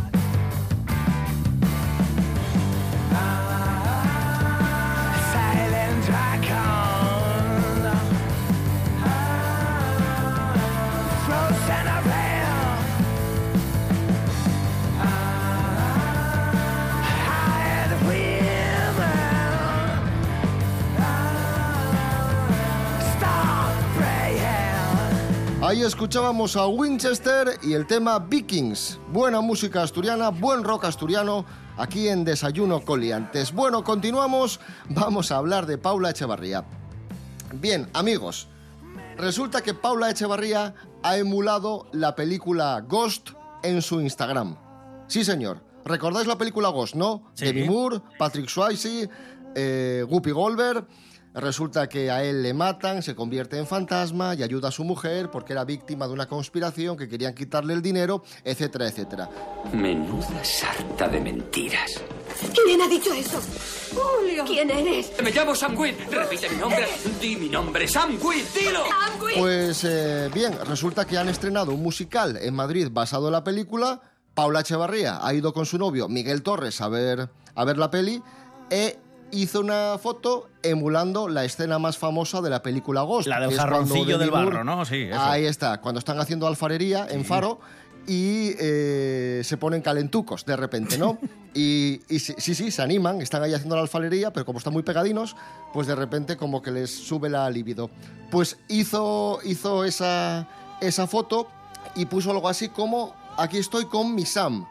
Ahí 25.71 25.83
escuchábamos 25.83 26.57
a 26.57 26.67
Winchester 26.67 27.57
y 27.63 27.71
el 27.75 27.87
tema 27.87 28.19
Vikings. 28.19 28.99
Buena 29.13 29.39
música 29.39 29.81
asturiana, 29.81 30.27
buen 30.27 30.65
rock 30.65 30.83
asturiano, 30.83 31.45
aquí 31.77 32.09
en 32.09 32.25
Desayuno 32.25 32.81
Coliantes. 32.81 33.53
Bueno, 33.53 33.81
continuamos, 33.81 34.59
vamos 34.89 35.31
a 35.31 35.37
hablar 35.37 35.67
de 35.67 35.77
Paula 35.77 36.09
Echevarría. 36.09 36.65
Bien, 37.53 37.87
amigos, 37.93 38.49
resulta 39.15 39.61
que 39.61 39.73
Paula 39.73 40.09
Echevarría 40.09 40.75
ha 41.03 41.17
emulado 41.17 41.87
la 41.93 42.17
película 42.17 42.83
Ghost 42.85 43.29
en 43.63 43.81
su 43.81 44.01
Instagram. 44.01 44.57
Sí, 45.07 45.23
señor. 45.23 45.63
¿Recordáis 45.85 46.27
la 46.27 46.37
película 46.37 46.67
Ghost, 46.67 46.95
no? 46.95 47.31
Sí. 47.33 47.45
Demi 47.45 47.63
Moore, 47.63 48.01
Patrick 48.19 48.49
Swayze, 48.49 49.09
eh, 49.55 50.05
Guppy 50.05 50.31
Goldberg. 50.31 50.85
Resulta 51.33 51.87
que 51.87 52.11
a 52.11 52.23
él 52.23 52.43
le 52.43 52.53
matan, 52.53 53.01
se 53.01 53.15
convierte 53.15 53.57
en 53.57 53.65
fantasma 53.65 54.35
y 54.35 54.43
ayuda 54.43 54.67
a 54.67 54.71
su 54.71 54.83
mujer 54.83 55.31
porque 55.31 55.53
era 55.53 55.63
víctima 55.63 56.05
de 56.07 56.13
una 56.13 56.27
conspiración 56.27 56.97
que 56.97 57.07
querían 57.07 57.33
quitarle 57.33 57.73
el 57.73 57.81
dinero, 57.81 58.23
etcétera, 58.43 58.87
etcétera. 58.87 59.29
Menuda 59.71 60.43
sarta 60.43 61.07
de 61.07 61.21
mentiras. 61.21 62.01
¿Quién 62.65 62.81
ha 62.81 62.87
dicho 62.87 63.13
eso? 63.13 63.39
Julio. 63.91 64.43
¿Quién 64.45 64.69
eres? 64.71 65.11
Me 65.23 65.31
llamo 65.31 65.55
Sam 65.55 65.75
Quinn. 65.75 65.95
Repite 66.09 66.49
mi 66.49 66.57
nombre. 66.57 66.87
Di 67.21 67.35
mi 67.37 67.47
nombre, 67.47 67.87
Sam 67.87 68.17
Quinn. 68.17 68.45
Dilo. 68.53 68.83
Pues 69.37 69.85
eh, 69.85 70.29
bien, 70.33 70.53
resulta 70.67 71.05
que 71.05 71.17
han 71.17 71.29
estrenado 71.29 71.71
un 71.71 71.81
musical 71.81 72.37
en 72.41 72.53
Madrid 72.53 72.89
basado 72.91 73.27
en 73.27 73.33
la 73.33 73.43
película. 73.43 74.01
Paula 74.33 74.61
Echevarría 74.61 75.25
ha 75.25 75.33
ido 75.33 75.53
con 75.53 75.65
su 75.65 75.77
novio 75.77 76.07
Miguel 76.07 76.41
Torres 76.41 76.79
a 76.81 76.87
ver, 76.87 77.29
a 77.53 77.65
ver 77.65 77.77
la 77.77 77.91
peli 77.91 78.21
e 78.69 78.97
hizo 79.31 79.59
una 79.59 79.97
foto 80.01 80.49
emulando 80.63 81.27
la 81.27 81.43
escena 81.45 81.79
más 81.79 81.97
famosa 81.97 82.41
de 82.41 82.49
la 82.49 82.61
película 82.61 83.01
Ghost. 83.01 83.27
La 83.27 83.39
del 83.39 83.53
jarroncillo 83.57 84.17
del 84.17 84.29
Moore- 84.31 84.45
barro, 84.45 84.63
¿no? 84.63 84.85
Sí, 84.85 85.03
eso. 85.03 85.19
Ahí 85.19 85.45
está, 85.45 85.79
cuando 85.81 85.99
están 85.99 86.19
haciendo 86.19 86.47
alfarería 86.47 87.07
en 87.09 87.25
Faro 87.25 87.59
y 88.07 88.51
eh, 88.59 89.41
se 89.43 89.57
ponen 89.57 89.81
calentucos 89.81 90.45
de 90.45 90.55
repente, 90.55 90.97
¿no? 90.97 91.17
Y, 91.53 91.99
y 92.07 92.19
sí, 92.19 92.33
sí, 92.37 92.55
sí, 92.55 92.71
se 92.71 92.81
animan, 92.81 93.19
están 93.21 93.43
ahí 93.43 93.53
haciendo 93.53 93.75
la 93.75 93.81
alfarería, 93.81 94.31
pero 94.31 94.45
como 94.45 94.59
están 94.59 94.71
muy 94.71 94.83
pegadinos, 94.83 95.35
pues 95.73 95.85
de 95.85 95.95
repente 95.95 96.37
como 96.37 96.61
que 96.61 96.71
les 96.71 96.89
sube 96.89 97.29
la 97.29 97.49
libido. 97.49 97.89
Pues 98.29 98.57
hizo, 98.69 99.39
hizo 99.43 99.83
esa, 99.83 100.47
esa 100.79 101.07
foto 101.07 101.49
y 101.93 102.05
puso 102.05 102.31
algo 102.31 102.47
así 102.47 102.69
como, 102.69 103.13
aquí 103.37 103.57
estoy 103.57 103.83
con 103.87 104.15
mi 104.15 104.25
Sam. 104.25 104.65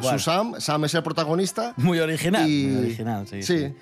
Bueno. 0.00 0.18
Su 0.18 0.24
Sam, 0.24 0.54
Sam 0.58 0.86
es 0.86 0.94
el 0.94 1.02
protagonista. 1.02 1.74
Muy 1.76 1.98
original. 1.98 2.48
Y- 2.48 2.64
Muy 2.64 2.84
original, 2.86 3.28
sí. 3.28 3.42
sí. 3.42 3.74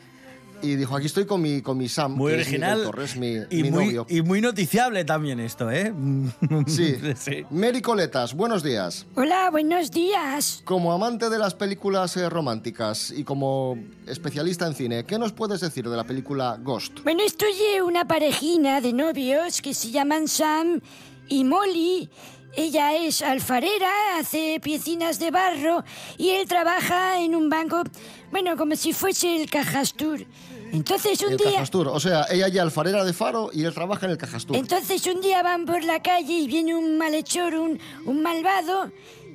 Y 0.62 0.76
dijo, 0.76 0.94
aquí 0.94 1.06
estoy 1.06 1.24
con 1.24 1.40
mi, 1.40 1.62
con 1.62 1.78
mi 1.78 1.88
Sam, 1.88 2.12
Muy 2.12 2.32
que 2.32 2.40
es 2.40 2.46
original 2.46 2.82
Torres, 2.84 3.16
mi, 3.16 3.36
y, 3.50 3.62
mi 3.62 3.70
muy, 3.70 3.84
novio. 3.86 4.06
y 4.08 4.20
muy 4.22 4.40
noticiable 4.40 5.04
también 5.04 5.40
esto, 5.40 5.70
¿eh? 5.70 5.92
Sí. 6.66 6.96
sí. 7.16 7.44
Mary 7.50 7.80
Coletas, 7.80 8.34
buenos 8.34 8.62
días. 8.62 9.06
Hola, 9.14 9.50
buenos 9.50 9.90
días. 9.90 10.62
Como 10.64 10.92
amante 10.92 11.30
de 11.30 11.38
las 11.38 11.54
películas 11.54 12.16
eh, 12.16 12.28
románticas 12.28 13.10
y 13.10 13.24
como 13.24 13.78
especialista 14.06 14.66
en 14.66 14.74
cine, 14.74 15.04
¿qué 15.04 15.18
nos 15.18 15.32
puedes 15.32 15.60
decir 15.60 15.88
de 15.88 15.96
la 15.96 16.04
película 16.04 16.58
Ghost? 16.62 17.00
Bueno, 17.04 17.22
estoy 17.24 17.52
una 17.84 18.06
parejina 18.06 18.80
de 18.80 18.92
novios 18.92 19.62
que 19.62 19.72
se 19.72 19.90
llaman 19.90 20.28
Sam 20.28 20.80
y 21.28 21.44
Molly. 21.44 22.10
Ella 22.56 22.96
es 22.96 23.22
alfarera, 23.22 24.18
hace 24.18 24.58
piecinas 24.60 25.18
de 25.18 25.30
barro 25.30 25.84
y 26.18 26.30
él 26.30 26.48
trabaja 26.48 27.20
en 27.20 27.34
un 27.36 27.48
banco, 27.48 27.82
bueno, 28.30 28.56
como 28.56 28.74
si 28.74 28.92
fuese 28.92 29.40
el 29.40 29.48
Cajastur. 29.48 30.26
Entonces 30.72 31.20
un 31.22 31.32
El 31.32 31.36
día... 31.36 31.52
Cajastur. 31.52 31.88
O 31.88 32.00
sea, 32.00 32.26
ella 32.30 32.48
ya 32.48 32.62
alfarera 32.62 33.04
de 33.04 33.12
Faro 33.12 33.50
y 33.52 33.64
él 33.64 33.74
trabaja 33.74 34.06
en 34.06 34.12
el 34.12 34.18
Cajastur. 34.18 34.56
Entonces 34.56 35.06
un 35.06 35.20
día 35.20 35.42
van 35.42 35.64
por 35.64 35.82
la 35.84 36.02
calle 36.02 36.32
y 36.32 36.46
viene 36.46 36.74
un 36.74 36.98
malhechor, 36.98 37.54
un, 37.54 37.78
un 38.04 38.22
malvado, 38.22 38.90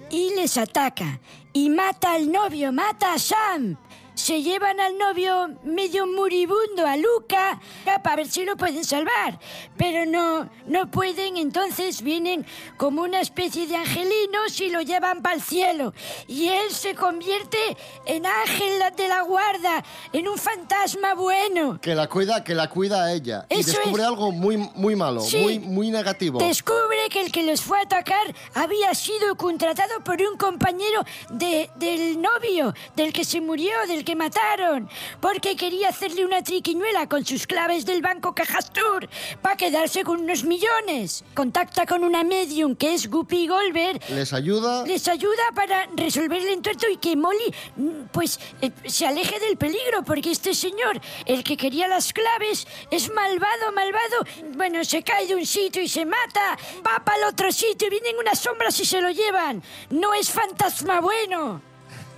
y 0.10 0.36
les 0.36 0.58
ataca. 0.58 1.20
Y 1.54 1.70
mata 1.70 2.14
al 2.14 2.32
novio, 2.32 2.72
mata 2.72 3.14
a 3.14 3.20
Sam. 3.20 3.78
Se 4.16 4.42
llevan 4.42 4.80
al 4.80 4.98
novio 4.98 5.50
medio 5.64 6.08
moribundo, 6.08 6.88
a 6.88 6.96
Luca, 6.98 7.60
para 8.04 8.16
ver 8.16 8.28
si 8.28 8.46
lo 8.46 8.56
pueden 8.56 8.84
salvar. 8.86 9.38
Pero 9.78 10.06
no, 10.06 10.50
no 10.68 10.90
pueden, 10.90 11.36
entonces 11.38 12.02
vienen 12.02 12.46
como 12.78 13.04
una 13.04 13.20
especie 13.20 13.68
de 13.68 13.76
angelinos 13.76 14.60
y 14.62 14.70
lo 14.70 14.82
llevan 14.82 15.22
para 15.22 15.36
el 15.36 15.42
cielo. 15.42 15.94
Y 16.28 16.48
él 16.48 16.72
se 16.72 16.96
convierte 16.96 17.58
en 18.06 18.26
ángel 18.26 18.80
de 18.96 19.08
la 19.10 19.22
guarda, 19.24 19.84
en 20.14 20.28
un 20.30 20.38
fantasma 20.38 21.14
bueno. 21.14 21.80
Que 21.82 21.94
la 21.94 22.08
cuida, 22.08 22.44
que 22.44 22.56
la 22.56 22.70
cuida 22.70 23.04
a 23.04 23.14
ella. 23.14 23.46
y 23.50 23.64
descubre 23.64 24.02
es. 24.02 24.08
algo 24.08 24.32
muy, 24.32 24.56
muy 24.56 24.96
malo, 24.96 25.20
Sí. 25.22 25.38
muy, 25.38 25.60
muy 25.60 25.92
negativo. 25.92 26.40
Descubre 26.40 27.10
que 27.12 27.22
el 27.22 27.32
que 27.34 27.44
los 27.44 27.62
fue 27.62 27.80
a 27.80 27.82
atacar 27.82 28.34
había 28.54 28.94
sido 28.96 29.36
contratado 29.36 30.02
por 30.06 30.22
un 30.22 30.38
compañero 30.38 31.04
de, 31.32 31.70
del 31.76 32.22
novio, 32.22 32.74
del 32.96 33.12
que 33.12 33.26
se 33.26 33.42
murió, 33.42 33.74
del 33.90 34.05
que 34.06 34.16
mataron, 34.16 34.88
porque 35.20 35.56
quería 35.56 35.90
hacerle 35.90 36.26
una 36.26 36.44
triquiñuela 36.44 37.10
con 37.10 37.26
sus 37.26 37.46
claves 37.48 37.86
del 37.86 38.02
banco 38.02 38.34
Cajastur 38.34 39.10
para 39.42 39.58
quedarse 39.58 40.04
con 40.04 40.22
unos 40.22 40.44
millones. 40.44 41.26
Contacta 41.34 41.86
con 41.86 42.04
una 42.04 42.24
medium 42.24 42.76
que 42.76 42.94
es 42.94 43.10
Guppy 43.10 43.48
Goldberg. 43.48 44.00
Les 44.10 44.32
ayuda. 44.32 44.86
Les 44.86 45.08
ayuda 45.08 45.44
para 45.54 45.88
resolver 45.96 46.42
el 46.42 46.50
entuerto 46.50 46.88
y 46.90 46.98
que 46.98 47.16
Molly, 47.16 47.54
mm, 47.76 47.90
pues, 48.12 48.40
eh, 48.62 48.72
se 48.86 49.06
aleje 49.06 49.40
del 49.40 49.58
peligro, 49.58 50.04
porque 50.04 50.32
este 50.32 50.54
señor, 50.54 51.02
el 51.26 51.44
que 51.44 51.58
quería 51.58 51.88
las 51.88 52.14
claves, 52.14 52.68
es 52.92 53.12
malvado, 53.12 53.72
malvado. 53.74 54.18
Bueno, 54.56 54.84
se 54.86 55.04
cae 55.04 55.28
de 55.28 55.36
un 55.36 55.46
sitio 55.46 55.82
y 55.82 55.90
se 55.90 56.06
mata, 56.06 56.58
va 56.86 57.04
para 57.04 57.18
el 57.18 57.24
otro 57.26 57.52
sitio 57.52 57.88
y 57.88 57.92
vienen 57.92 58.18
unas 58.20 58.40
sombras 58.40 58.80
y 58.80 58.86
se 58.86 59.02
lo 59.02 59.10
llevan. 59.10 59.64
No 59.90 60.14
es 60.14 60.30
fantasma 60.30 61.02
bueno. 61.02 61.75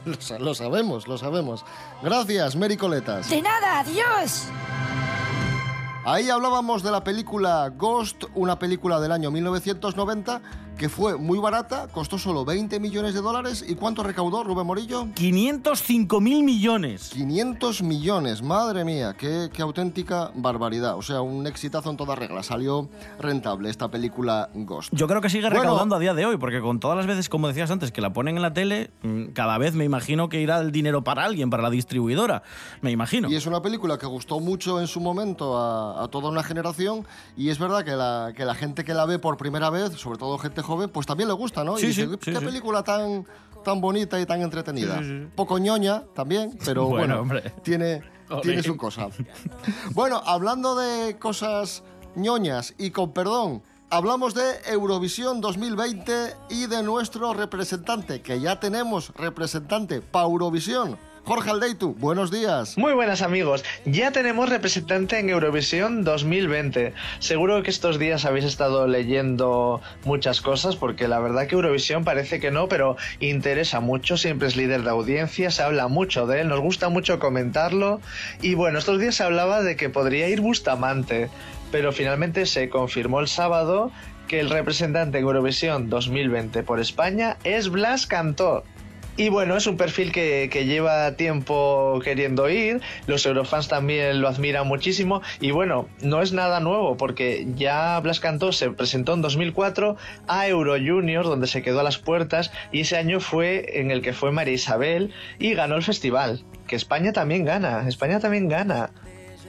Lo, 0.16 0.22
sa- 0.22 0.40
lo 0.40 0.54
sabemos, 0.56 1.08
lo 1.08 1.18
sabemos. 1.18 1.66
Gracias, 2.02 2.56
Mary 2.56 2.78
Coletas. 2.78 3.30
De 3.30 3.42
nada, 3.42 3.80
adiós. 3.80 4.46
Ahí 6.06 6.30
hablábamos 6.30 6.84
de 6.84 6.92
la 6.92 7.04
película 7.04 7.70
Ghost, 7.76 8.24
una 8.34 8.58
película 8.58 9.00
del 9.02 9.12
año 9.12 9.30
1990 9.30 10.42
que 10.78 10.90
fue 10.90 11.18
muy 11.18 11.40
barata, 11.40 11.88
costó 11.92 12.18
solo 12.18 12.46
20 12.46 12.80
millones 12.80 13.14
de 13.14 13.22
dólares. 13.22 13.66
¿Y 13.68 13.76
cuánto 13.76 14.04
recaudó 14.04 14.44
Rubén 14.44 14.68
Morillo? 14.68 15.08
505 15.16 16.22
mil 16.22 16.44
millones. 16.44 17.10
500 17.14 17.82
millones, 17.82 18.42
madre 18.42 18.86
mía, 18.86 19.16
qué, 19.18 19.50
qué 19.52 19.62
auténtica 19.62 20.32
barbaridad. 20.36 20.96
O 20.98 21.02
sea, 21.02 21.22
un 21.22 21.48
exitazo 21.48 21.90
en 21.90 21.98
toda 21.98 22.16
regla. 22.16 22.44
Salió 22.44 22.90
rentable 23.20 23.70
esta 23.70 23.90
película 23.90 24.50
Ghost. 24.54 24.90
Yo 24.94 25.08
creo 25.08 25.22
que 25.22 25.30
sigue 25.30 25.48
Bueno. 25.48 25.62
recaudando 25.62 25.96
a 25.96 26.00
día 26.00 26.14
de 26.14 26.26
hoy, 26.26 26.38
porque 26.38 26.62
con 26.62 26.80
todas 26.80 26.98
las 26.98 27.08
veces, 27.08 27.30
como 27.30 27.48
decías 27.48 27.72
antes, 27.72 27.92
que 27.92 28.02
la 28.02 28.14
ponen 28.14 28.36
en 28.38 28.42
la 28.44 28.54
tele, 28.54 28.92
mm, 29.02 29.28
cada 29.34 29.58
vez 29.58 29.74
me 29.74 29.84
imagino 29.86 30.30
que 30.30 30.42
irá 30.42 30.60
el 30.60 30.72
dinero 30.72 31.04
para 31.04 31.26
alguien, 31.26 31.50
para 31.50 31.64
la 31.64 31.70
distribuidora. 31.70 32.44
Me 32.82 32.92
imagino. 32.92 33.30
Y 33.30 33.36
es 33.36 33.46
una 33.48 33.62
película 33.62 33.98
que 33.98 34.06
gustó 34.06 34.40
mucho 34.40 34.80
en 34.80 34.88
su 34.88 35.00
momento 35.00 35.58
a, 35.58 36.04
a 36.04 36.08
toda 36.10 36.30
una 36.30 36.44
generación 36.44 37.06
y 37.36 37.50
es 37.50 37.58
verdad 37.60 37.84
que 37.84 37.92
la, 37.96 38.34
que 38.36 38.46
la 38.46 38.54
gente 38.56 38.84
que 38.84 38.94
la 38.94 39.06
ve 39.06 39.18
por 39.20 39.38
primera 39.38 39.70
vez, 39.70 39.94
sobre 39.94 40.18
todo 40.20 40.38
gente 40.38 40.62
joven, 40.68 40.90
pues 40.90 41.08
también 41.08 41.28
le 41.28 41.34
gusta, 41.34 41.64
¿no? 41.64 41.78
Sí, 41.78 41.86
y 41.86 41.88
dice, 41.88 42.08
sí, 42.08 42.18
qué 42.20 42.36
sí, 42.40 42.46
película 42.46 42.84
tan, 42.84 43.26
tan 43.64 43.82
bonita 43.82 44.20
y 44.20 44.26
tan 44.26 44.42
entretenida. 44.42 45.02
Poco 45.36 45.58
ñoña 45.58 46.04
también, 46.14 46.58
pero 46.64 46.86
Bueno, 46.88 47.26
tiene, 47.64 48.04
tiene 48.44 48.62
su 48.62 48.78
cosa. 48.78 49.08
bueno, 49.94 50.22
hablando 50.26 50.76
de 50.76 51.18
cosas 51.18 51.84
ñoñas 52.16 52.74
y 52.78 52.92
con 52.92 53.14
perdón, 53.14 53.64
hablamos 53.90 54.34
de 54.34 54.44
Eurovisión 54.68 55.42
2020 55.42 56.36
y 56.50 56.68
de 56.68 56.84
nuestro 56.84 57.34
representante, 57.34 58.22
que 58.22 58.40
ya 58.40 58.60
tenemos 58.60 59.12
representante 59.16 60.02
para 60.02 60.26
Eurovisión. 60.26 60.98
Jorge 61.28 61.50
Aldeitu, 61.50 61.94
buenos 62.00 62.32
días. 62.32 62.78
Muy 62.78 62.94
buenas 62.94 63.22
amigos, 63.22 63.66
ya 63.84 64.14
tenemos 64.14 64.48
representante 64.48 65.20
en 65.20 65.30
Eurovisión 65.30 66.06
2020. 66.06 66.94
Seguro 67.20 67.62
que 67.64 67.70
estos 67.70 68.00
días 68.00 68.24
habéis 68.24 68.46
estado 68.46 68.88
leyendo 68.88 69.82
muchas 70.06 70.40
cosas 70.40 70.78
porque 70.78 71.10
la 71.10 71.20
verdad 71.20 71.46
que 71.48 71.56
Eurovisión 71.56 72.06
parece 72.06 72.40
que 72.40 72.50
no, 72.50 72.70
pero 72.70 72.96
interesa 73.20 73.82
mucho, 73.82 74.16
siempre 74.16 74.48
es 74.48 74.56
líder 74.56 74.84
de 74.84 74.90
audiencia, 74.90 75.52
se 75.52 75.64
habla 75.64 75.90
mucho 75.90 76.28
de 76.28 76.40
él, 76.40 76.48
nos 76.48 76.62
gusta 76.62 76.88
mucho 76.88 77.20
comentarlo 77.20 78.00
y 78.42 78.54
bueno, 78.54 78.80
estos 78.80 78.98
días 78.98 79.16
se 79.16 79.24
hablaba 79.24 79.62
de 79.64 79.76
que 79.76 79.90
podría 79.90 80.30
ir 80.30 80.40
Bustamante, 80.40 81.30
pero 81.74 81.92
finalmente 81.92 82.46
se 82.46 82.70
confirmó 82.70 83.20
el 83.20 83.28
sábado 83.28 83.92
que 84.30 84.40
el 84.40 84.50
representante 84.50 85.18
en 85.18 85.26
Eurovisión 85.26 85.90
2020 85.90 86.64
por 86.64 86.80
España 86.80 87.36
es 87.44 87.68
Blas 87.68 88.08
Cantó. 88.08 88.64
Y 89.18 89.30
bueno, 89.30 89.58
es 89.58 89.66
un 89.66 89.78
perfil 89.78 90.12
que, 90.12 90.48
que, 90.52 90.66
lleva 90.66 91.14
tiempo 91.14 92.00
queriendo 92.04 92.50
ir, 92.50 92.82
los 93.08 93.26
eurofans 93.26 93.68
también 93.68 94.22
lo 94.22 94.28
admiran 94.28 94.68
muchísimo 94.68 95.24
y 95.42 95.50
bueno, 95.50 95.90
no 96.02 96.22
es 96.22 96.34
nada 96.34 96.60
nuevo 96.60 96.98
porque 96.98 97.48
ya 97.56 98.00
Blas 98.00 98.20
Cantó 98.20 98.52
se 98.52 98.70
presentó 98.70 99.16
en 99.16 99.24
2004 99.24 99.98
a 100.28 100.48
Euro 100.48 100.74
Juniors 100.74 101.28
donde 101.28 101.48
se 101.48 101.64
quedó 101.64 101.80
a 101.80 101.84
las 101.84 101.98
puertas 101.98 102.52
y 102.72 102.82
ese 102.82 102.96
año 102.98 103.20
fue 103.20 103.80
en 103.80 103.90
el 103.90 104.04
que 104.04 104.14
fue 104.14 104.32
María 104.32 104.54
Isabel 104.54 105.12
y 105.40 105.56
ganó 105.56 105.78
el 105.78 105.84
festival, 105.84 106.44
que 106.68 106.76
España 106.76 107.12
también 107.12 107.44
gana, 107.44 107.88
España 107.88 108.20
también 108.20 108.48
gana. 108.48 108.92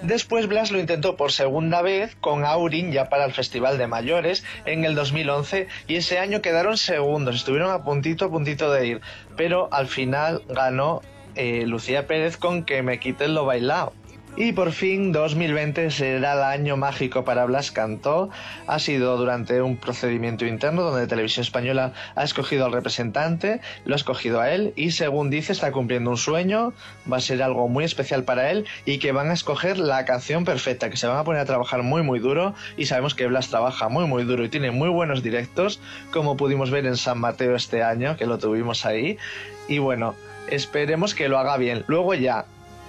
Después 0.02 0.46
Blas 0.46 0.70
lo 0.70 0.78
intentó 0.78 1.16
por 1.16 1.32
segunda 1.32 1.82
vez 1.82 2.16
con 2.20 2.44
Aurin 2.44 2.92
ya 2.92 3.08
para 3.08 3.24
el 3.24 3.32
Festival 3.32 3.78
de 3.78 3.88
Mayores 3.88 4.44
en 4.64 4.84
el 4.84 4.94
2011 4.94 5.66
y 5.88 5.96
ese 5.96 6.18
año 6.18 6.40
quedaron 6.40 6.78
segundos, 6.78 7.34
estuvieron 7.34 7.72
a 7.72 7.82
puntito 7.82 8.26
a 8.26 8.30
puntito 8.30 8.70
de 8.70 8.86
ir, 8.86 9.00
pero 9.36 9.68
al 9.72 9.88
final 9.88 10.42
ganó 10.48 11.02
eh, 11.34 11.66
Lucía 11.66 12.06
Pérez 12.06 12.36
con 12.36 12.64
que 12.64 12.82
me 12.82 13.00
quiten 13.00 13.34
lo 13.34 13.44
bailado. 13.44 13.92
Y 14.36 14.52
por 14.52 14.70
fin 14.70 15.10
2020 15.10 15.90
será 15.90 16.34
el 16.34 16.42
año 16.42 16.76
mágico 16.76 17.24
para 17.24 17.44
Blas 17.44 17.72
Cantó. 17.72 18.30
Ha 18.68 18.78
sido 18.78 19.16
durante 19.16 19.60
un 19.62 19.76
procedimiento 19.76 20.46
interno 20.46 20.82
donde 20.82 21.08
Televisión 21.08 21.42
Española 21.42 21.92
ha 22.14 22.22
escogido 22.22 22.64
al 22.64 22.72
representante, 22.72 23.60
lo 23.84 23.94
ha 23.94 23.96
escogido 23.96 24.40
a 24.40 24.52
él 24.52 24.72
y 24.76 24.92
según 24.92 25.30
dice 25.30 25.52
está 25.52 25.72
cumpliendo 25.72 26.10
un 26.10 26.16
sueño, 26.16 26.72
va 27.10 27.16
a 27.16 27.20
ser 27.20 27.42
algo 27.42 27.68
muy 27.68 27.84
especial 27.84 28.22
para 28.22 28.50
él 28.52 28.64
y 28.84 28.98
que 28.98 29.10
van 29.10 29.30
a 29.30 29.34
escoger 29.34 29.78
la 29.78 30.04
canción 30.04 30.44
perfecta, 30.44 30.88
que 30.88 30.96
se 30.96 31.08
van 31.08 31.16
a 31.16 31.24
poner 31.24 31.40
a 31.40 31.44
trabajar 31.44 31.82
muy 31.82 32.02
muy 32.02 32.20
duro 32.20 32.54
y 32.76 32.86
sabemos 32.86 33.16
que 33.16 33.26
Blas 33.26 33.48
trabaja 33.48 33.88
muy 33.88 34.06
muy 34.06 34.22
duro 34.22 34.44
y 34.44 34.48
tiene 34.48 34.70
muy 34.70 34.88
buenos 34.88 35.22
directos, 35.22 35.80
como 36.12 36.36
pudimos 36.36 36.70
ver 36.70 36.86
en 36.86 36.96
San 36.96 37.18
Mateo 37.18 37.56
este 37.56 37.82
año, 37.82 38.16
que 38.16 38.26
lo 38.26 38.38
tuvimos 38.38 38.86
ahí. 38.86 39.18
Y 39.66 39.78
bueno, 39.78 40.14
esperemos 40.48 41.14
que 41.14 41.28
lo 41.28 41.38
haga 41.38 41.56
bien. 41.56 41.84
Luego 41.88 42.14
ya, 42.14 42.46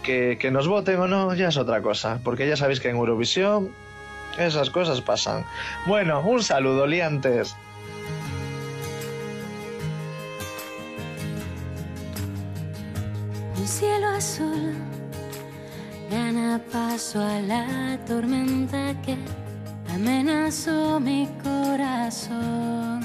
que, 0.10 0.38
que, 0.40 0.50
nos 0.50 0.68
voten 0.68 1.00
o 1.00 1.08
no 1.08 1.36
ya 1.36 1.50
es 1.50 1.58
otra 1.58 1.84
cosa, 1.84 2.20
porque 2.24 2.48
ya 2.48 2.58
sabéis 2.58 2.80
que 2.80 2.90
en 2.90 2.96
Eurovisión 2.96 3.70
esas 4.40 4.72
cosas 4.72 5.02
pasan. 5.02 5.46
Bueno, 5.86 6.22
un 6.22 6.42
saludo, 6.42 6.88
liantes. 6.88 7.56
Un 13.56 13.68
cielo 13.68 14.08
azul 14.08 14.74
gana 16.10 16.60
paso 16.72 17.22
a 17.22 17.40
la 17.42 18.00
tormenta 18.08 18.96
que 19.06 19.16
amenazó 19.94 21.00
mi 21.00 21.30
corazón. 21.44 23.04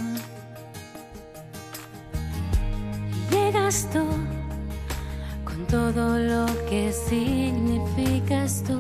Llegas 3.31 3.91
tú 3.93 4.07
todo 5.75 6.19
lo 6.21 6.47
que 6.71 6.93
significas 6.93 8.63
tú, 8.63 8.79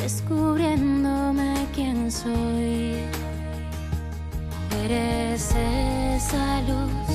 descubriéndome 0.00 1.66
quién 1.74 2.10
soy. 2.10 2.96
Eres 4.84 5.52
esa 6.16 6.62
luz 6.62 7.14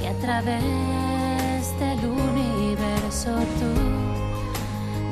que 0.00 0.08
a 0.08 0.16
través 0.20 1.62
del 1.78 2.00
universo 2.10 3.30
tú 3.60 3.72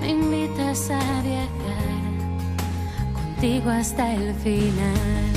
me 0.00 0.08
invitas 0.08 0.90
a 0.90 1.22
viajar 1.22 2.00
contigo 3.14 3.70
hasta 3.70 4.14
el 4.14 4.34
final. 4.34 5.29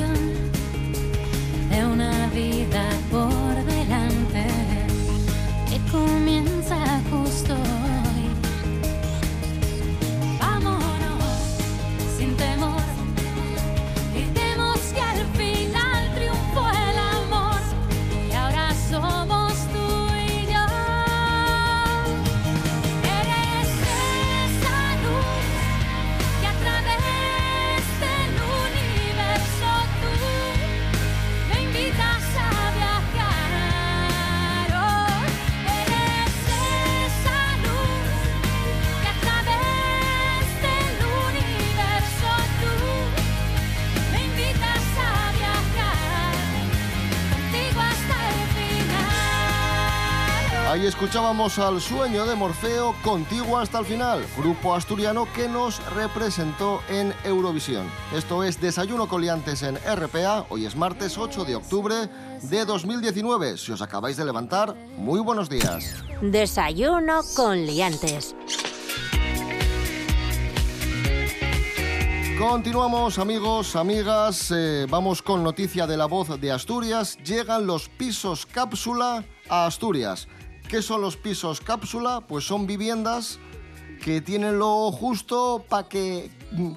Ilusión 0.00 0.14
de 1.70 1.84
una 1.84 2.26
vida 2.28 2.88
por 3.10 3.54
delante 3.64 4.46
que 5.68 5.78
comienza 5.90 6.76
justo 7.10 7.56
escuchábamos 51.10 51.58
al 51.58 51.80
sueño 51.80 52.24
de 52.24 52.36
Morfeo 52.36 52.94
contigo 53.02 53.58
hasta 53.58 53.80
el 53.80 53.84
final, 53.84 54.24
grupo 54.38 54.76
asturiano 54.76 55.26
que 55.34 55.48
nos 55.48 55.84
representó 55.92 56.82
en 56.88 57.12
Eurovisión. 57.24 57.90
Esto 58.14 58.44
es 58.44 58.60
Desayuno 58.60 59.08
con 59.08 59.20
Liantes 59.20 59.64
en 59.64 59.74
RPA, 59.74 60.46
hoy 60.50 60.66
es 60.66 60.76
martes 60.76 61.18
8 61.18 61.44
de 61.44 61.56
octubre 61.56 62.08
de 62.42 62.64
2019. 62.64 63.58
Si 63.58 63.72
os 63.72 63.82
acabáis 63.82 64.18
de 64.18 64.24
levantar, 64.24 64.76
muy 64.98 65.18
buenos 65.18 65.48
días. 65.48 65.96
Desayuno 66.22 67.22
con 67.34 67.66
liantes. 67.66 68.36
Continuamos 72.38 73.18
amigos, 73.18 73.74
amigas, 73.74 74.52
eh, 74.54 74.86
vamos 74.88 75.22
con 75.22 75.42
noticia 75.42 75.88
de 75.88 75.96
la 75.96 76.06
voz 76.06 76.40
de 76.40 76.52
Asturias. 76.52 77.18
Llegan 77.24 77.66
los 77.66 77.88
pisos 77.88 78.46
cápsula 78.46 79.24
a 79.48 79.66
Asturias. 79.66 80.28
¿Qué 80.70 80.82
son 80.82 81.00
los 81.00 81.16
pisos 81.16 81.60
cápsula? 81.60 82.20
Pues 82.20 82.44
son 82.44 82.64
viviendas 82.64 83.40
que 84.04 84.20
tienen 84.20 84.60
lo 84.60 84.92
justo 84.92 85.64
para 85.68 85.88
que 85.88 86.30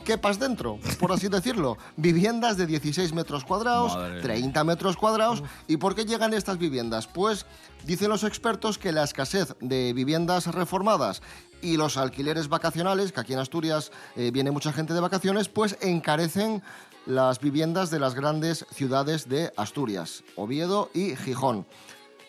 quepas 0.03 0.39
dentro, 0.39 0.79
por 0.99 1.11
así 1.11 1.27
decirlo. 1.29 1.77
Viviendas 1.95 2.57
de 2.57 2.65
16 2.65 3.13
metros 3.13 3.43
cuadrados, 3.43 3.95
Madre. 3.95 4.21
30 4.21 4.63
metros 4.63 4.97
cuadrados. 4.97 5.43
¿Y 5.67 5.77
por 5.77 5.93
qué 5.93 6.05
llegan 6.05 6.33
estas 6.33 6.57
viviendas? 6.57 7.05
Pues 7.05 7.45
dicen 7.85 8.09
los 8.09 8.23
expertos 8.23 8.79
que 8.79 8.91
la 8.91 9.03
escasez 9.03 9.55
de 9.61 9.93
viviendas 9.93 10.47
reformadas 10.47 11.21
y 11.61 11.77
los 11.77 11.95
alquileres 11.95 12.49
vacacionales, 12.49 13.11
que 13.11 13.19
aquí 13.19 13.33
en 13.33 13.39
Asturias 13.39 13.91
eh, 14.15 14.31
viene 14.31 14.49
mucha 14.49 14.73
gente 14.73 14.95
de 14.95 15.01
vacaciones, 15.01 15.49
pues 15.49 15.77
encarecen 15.81 16.63
las 17.05 17.39
viviendas 17.39 17.91
de 17.91 17.99
las 17.99 18.15
grandes 18.15 18.65
ciudades 18.71 19.29
de 19.29 19.51
Asturias, 19.55 20.23
Oviedo 20.35 20.89
y 20.95 21.15
Gijón. 21.15 21.67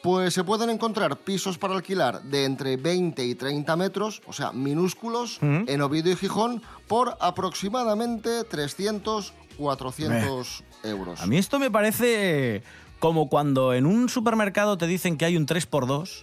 Pues 0.05 0.35
se 0.35 0.45
pueden 0.45 0.69
encontrar 0.69 1.17
pisos 1.17 1.57
para 1.57 1.73
alquilar 1.73 2.23
de 2.25 2.45
entre 2.45 2.77
20 2.77 3.25
y 3.25 3.35
30 3.35 3.75
metros, 3.77 4.21
o 4.27 4.35
sea, 4.35 4.53
minúsculos, 4.53 5.39
en 5.41 5.81
Oviedo 5.81 6.11
y 6.11 6.17
Gijón, 6.17 6.61
por 6.87 7.17
aproximadamente 7.21 8.45
300, 8.45 9.33
400 9.57 10.65
euros. 10.83 11.23
A 11.23 11.27
mí 11.27 11.39
esto 11.39 11.59
me 11.59 11.71
parece 11.71 12.63
como 12.99 13.31
cuando 13.31 13.73
en 13.73 13.87
un 13.87 14.11
supermercado 14.11 14.77
te 14.77 14.87
dicen 14.87 15.17
que 15.17 15.25
hay 15.25 15.39
un 15.39 15.47
3x2 15.47 16.21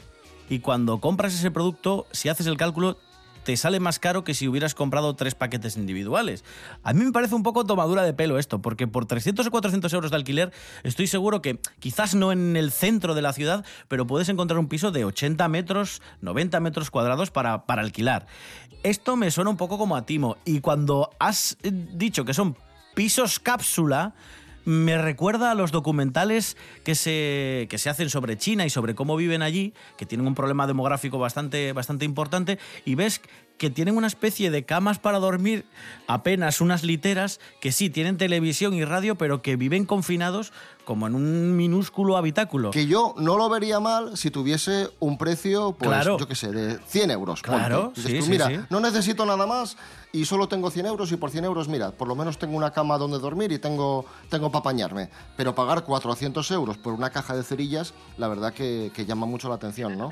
y 0.47 0.59
cuando 0.59 1.01
compras 1.01 1.33
ese 1.33 1.49
producto, 1.49 2.05
si 2.11 2.29
haces 2.29 2.45
el 2.45 2.57
cálculo, 2.57 2.99
te 3.43 3.57
sale 3.57 3.79
más 3.79 3.99
caro 3.99 4.23
que 4.23 4.33
si 4.33 4.47
hubieras 4.47 4.75
comprado 4.75 5.15
tres 5.15 5.35
paquetes 5.35 5.77
individuales. 5.77 6.43
A 6.83 6.93
mí 6.93 7.03
me 7.03 7.11
parece 7.11 7.35
un 7.35 7.43
poco 7.43 7.65
tomadura 7.65 8.03
de 8.03 8.13
pelo 8.13 8.39
esto, 8.39 8.61
porque 8.61 8.87
por 8.87 9.05
300 9.05 9.45
o 9.47 9.51
400 9.51 9.93
euros 9.93 10.11
de 10.11 10.17
alquiler 10.17 10.51
estoy 10.83 11.07
seguro 11.07 11.41
que 11.41 11.59
quizás 11.79 12.15
no 12.15 12.31
en 12.31 12.55
el 12.55 12.71
centro 12.71 13.15
de 13.15 13.21
la 13.21 13.33
ciudad, 13.33 13.65
pero 13.87 14.07
puedes 14.07 14.29
encontrar 14.29 14.59
un 14.59 14.67
piso 14.67 14.91
de 14.91 15.05
80 15.05 15.47
metros, 15.47 16.01
90 16.21 16.59
metros 16.59 16.91
cuadrados 16.91 17.31
para, 17.31 17.65
para 17.65 17.81
alquilar. 17.81 18.27
Esto 18.83 19.15
me 19.15 19.31
suena 19.31 19.49
un 19.49 19.57
poco 19.57 19.77
como 19.77 19.95
a 19.95 20.05
Timo, 20.05 20.37
y 20.45 20.59
cuando 20.59 21.09
has 21.19 21.57
eh, 21.63 21.71
dicho 21.71 22.25
que 22.25 22.33
son 22.33 22.57
pisos 22.93 23.39
cápsula, 23.39 24.13
me 24.65 24.97
recuerda 24.97 25.51
a 25.51 25.55
los 25.55 25.71
documentales 25.71 26.57
que 26.83 26.95
se, 26.95 27.67
que 27.69 27.77
se 27.77 27.89
hacen 27.89 28.09
sobre 28.09 28.37
China 28.37 28.65
y 28.65 28.69
sobre 28.69 28.95
cómo 28.95 29.15
viven 29.15 29.41
allí, 29.41 29.73
que 29.97 30.05
tienen 30.05 30.27
un 30.27 30.35
problema 30.35 30.67
demográfico 30.67 31.19
bastante, 31.19 31.73
bastante 31.73 32.05
importante, 32.05 32.59
y 32.85 32.95
ves 32.95 33.21
que 33.57 33.69
tienen 33.69 33.95
una 33.95 34.07
especie 34.07 34.49
de 34.49 34.65
camas 34.65 34.97
para 34.97 35.19
dormir, 35.19 35.65
apenas 36.07 36.61
unas 36.61 36.83
literas, 36.83 37.39
que 37.59 37.71
sí, 37.71 37.91
tienen 37.91 38.17
televisión 38.17 38.73
y 38.73 38.83
radio, 38.85 39.15
pero 39.19 39.43
que 39.43 39.55
viven 39.55 39.85
confinados 39.85 40.51
como 40.91 41.07
en 41.07 41.15
un 41.15 41.55
minúsculo 41.55 42.17
habitáculo. 42.17 42.71
Que 42.71 42.85
yo 42.85 43.13
no 43.17 43.37
lo 43.37 43.47
vería 43.47 43.79
mal 43.79 44.17
si 44.17 44.29
tuviese 44.29 44.89
un 44.99 45.17
precio, 45.17 45.71
pues, 45.71 45.87
Claro. 45.89 46.17
yo 46.17 46.27
qué 46.27 46.35
sé, 46.35 46.51
de 46.51 46.79
100 46.85 47.11
euros. 47.11 47.41
Claro, 47.41 47.93
sí, 47.95 48.17
tú, 48.19 48.25
sí, 48.25 48.29
mira, 48.29 48.47
sí. 48.47 48.59
no 48.69 48.81
necesito 48.81 49.25
nada 49.25 49.47
más 49.47 49.77
y 50.11 50.25
solo 50.25 50.49
tengo 50.49 50.69
100 50.69 50.87
euros 50.87 51.09
y 51.13 51.15
por 51.15 51.31
100 51.31 51.45
euros, 51.45 51.69
mira, 51.69 51.91
por 51.91 52.09
lo 52.09 52.15
menos 52.15 52.37
tengo 52.37 52.57
una 52.57 52.71
cama 52.71 52.97
donde 52.97 53.19
dormir 53.19 53.53
y 53.53 53.59
tengo, 53.59 54.03
tengo 54.27 54.51
para 54.51 54.59
apañarme. 54.59 55.09
Pero 55.37 55.55
pagar 55.55 55.85
400 55.85 56.51
euros 56.51 56.77
por 56.77 56.91
una 56.91 57.09
caja 57.09 57.37
de 57.37 57.43
cerillas, 57.43 57.93
la 58.17 58.27
verdad 58.27 58.51
que, 58.53 58.91
que 58.93 59.05
llama 59.05 59.25
mucho 59.25 59.47
la 59.47 59.55
atención, 59.55 59.97
¿no? 59.97 60.09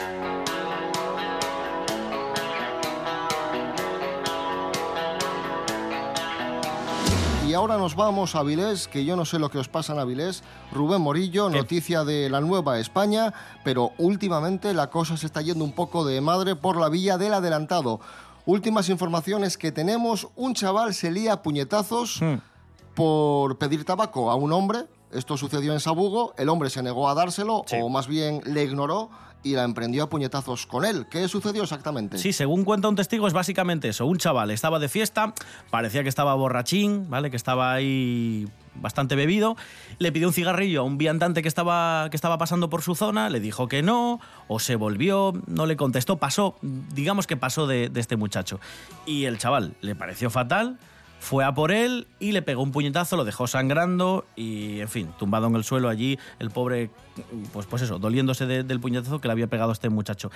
Y 7.49 7.55
ahora 7.55 7.79
nos 7.79 7.95
vamos 7.95 8.35
a 8.35 8.41
Avilés, 8.41 8.88
que 8.88 9.05
yo 9.05 9.15
no 9.15 9.25
sé 9.25 9.39
lo 9.39 9.49
que 9.49 9.57
os 9.57 9.67
pasa 9.67 9.93
en 9.93 9.97
Avilés. 9.97 10.43
Rubén 10.71 11.01
Morillo, 11.01 11.49
noticia 11.49 12.03
de 12.03 12.29
la 12.29 12.41
Nueva 12.41 12.77
España, 12.77 13.33
pero 13.63 13.91
últimamente 13.97 14.71
la 14.75 14.91
cosa 14.91 15.17
se 15.17 15.25
está 15.25 15.41
yendo 15.41 15.63
un 15.63 15.71
poco 15.71 16.05
de 16.05 16.21
madre 16.21 16.55
por 16.55 16.77
la 16.77 16.89
vía 16.89 17.17
del 17.17 17.33
adelantado. 17.33 18.01
Últimas 18.45 18.88
informaciones 18.89 19.57
que 19.57 19.71
tenemos, 19.71 20.27
un 20.35 20.53
chaval 20.53 20.93
se 20.93 21.09
lía 21.09 21.33
a 21.33 21.41
puñetazos 21.41 22.19
por 22.93 23.57
pedir 23.57 23.83
tabaco 23.83 24.29
a 24.29 24.35
un 24.35 24.53
hombre. 24.53 24.85
Esto 25.12 25.35
sucedió 25.35 25.73
en 25.73 25.79
Sabugo, 25.79 26.35
el 26.38 26.49
hombre 26.49 26.69
se 26.69 26.83
negó 26.83 27.09
a 27.09 27.15
dárselo, 27.15 27.65
o 27.81 27.89
más 27.89 28.05
bien 28.05 28.43
le 28.45 28.63
ignoró 28.63 29.09
y 29.43 29.54
la 29.54 29.63
emprendió 29.63 30.04
a 30.04 30.10
puñetazos 30.10 30.65
con 30.65 30.86
él. 30.86 31.08
¿Qué 31.10 31.28
sucedió 31.28 31.63
exactamente? 31.63 32.17
Sí, 32.17 32.34
según 32.34 32.65
cuenta 32.65 32.89
un 32.89 32.95
testigo 32.95 33.28
es 33.28 33.34
básicamente 33.34 33.89
eso. 33.89 34.06
Un 34.06 34.17
chaval 34.17 34.52
estaba 34.52 34.80
de 34.80 34.89
fiesta, 34.89 35.34
parecía 35.69 36.04
que 36.04 36.10
estaba 36.10 36.34
borrachín, 36.36 37.10
¿vale? 37.10 37.30
Que 37.32 37.38
estaba 37.38 37.73
ahí 37.73 38.47
bastante 38.75 39.15
bebido. 39.15 39.56
Le 39.97 40.12
pidió 40.12 40.28
un 40.28 40.34
cigarrillo 40.34 40.82
a 40.82 40.84
un 40.84 40.97
viandante 40.97 41.41
que 41.41 41.47
estaba, 41.47 42.08
que 42.10 42.17
estaba 42.17 42.38
pasando 42.38 42.69
por 42.69 42.82
su 42.82 42.95
zona, 42.95 43.30
le 43.30 43.39
dijo 43.39 43.67
que 43.67 43.82
no, 43.82 44.19
o 44.47 44.60
se 44.60 44.75
volvió, 44.75 45.34
no 45.47 45.65
le 45.65 45.78
contestó, 45.78 46.17
pasó, 46.17 46.56
digamos 46.62 47.28
que 47.28 47.38
pasó 47.38 47.67
de, 47.67 47.89
de 47.89 47.99
este 47.99 48.17
muchacho. 48.17 48.60
Y 49.06 49.25
el 49.25 49.38
chaval 49.38 49.75
le 49.82 49.95
pareció 49.95 50.30
fatal, 50.30 50.78
fue 51.19 51.43
a 51.43 51.53
por 51.53 51.71
él 51.71 52.08
y 52.19 52.32
le 52.32 52.41
pegó 52.41 52.63
un 52.63 52.71
puñetazo, 52.71 53.17
lo 53.17 53.25
dejó 53.25 53.45
sangrando 53.47 54.25
y, 54.36 54.79
en 54.79 54.88
fin, 54.88 55.10
tumbado 55.19 55.47
en 55.47 55.55
el 55.55 55.63
suelo 55.63 55.89
allí, 55.89 56.17
el 56.39 56.49
pobre, 56.49 56.89
pues, 57.53 57.65
pues 57.65 57.82
eso, 57.82 57.99
doliéndose 57.99 58.45
de- 58.45 58.63
del 58.63 58.79
puñetazo 58.79 59.19
que 59.19 59.27
le 59.27 59.34
había 59.34 59.47
pegado 59.47 59.71
este 59.71 59.89
muchacho. 59.89 60.32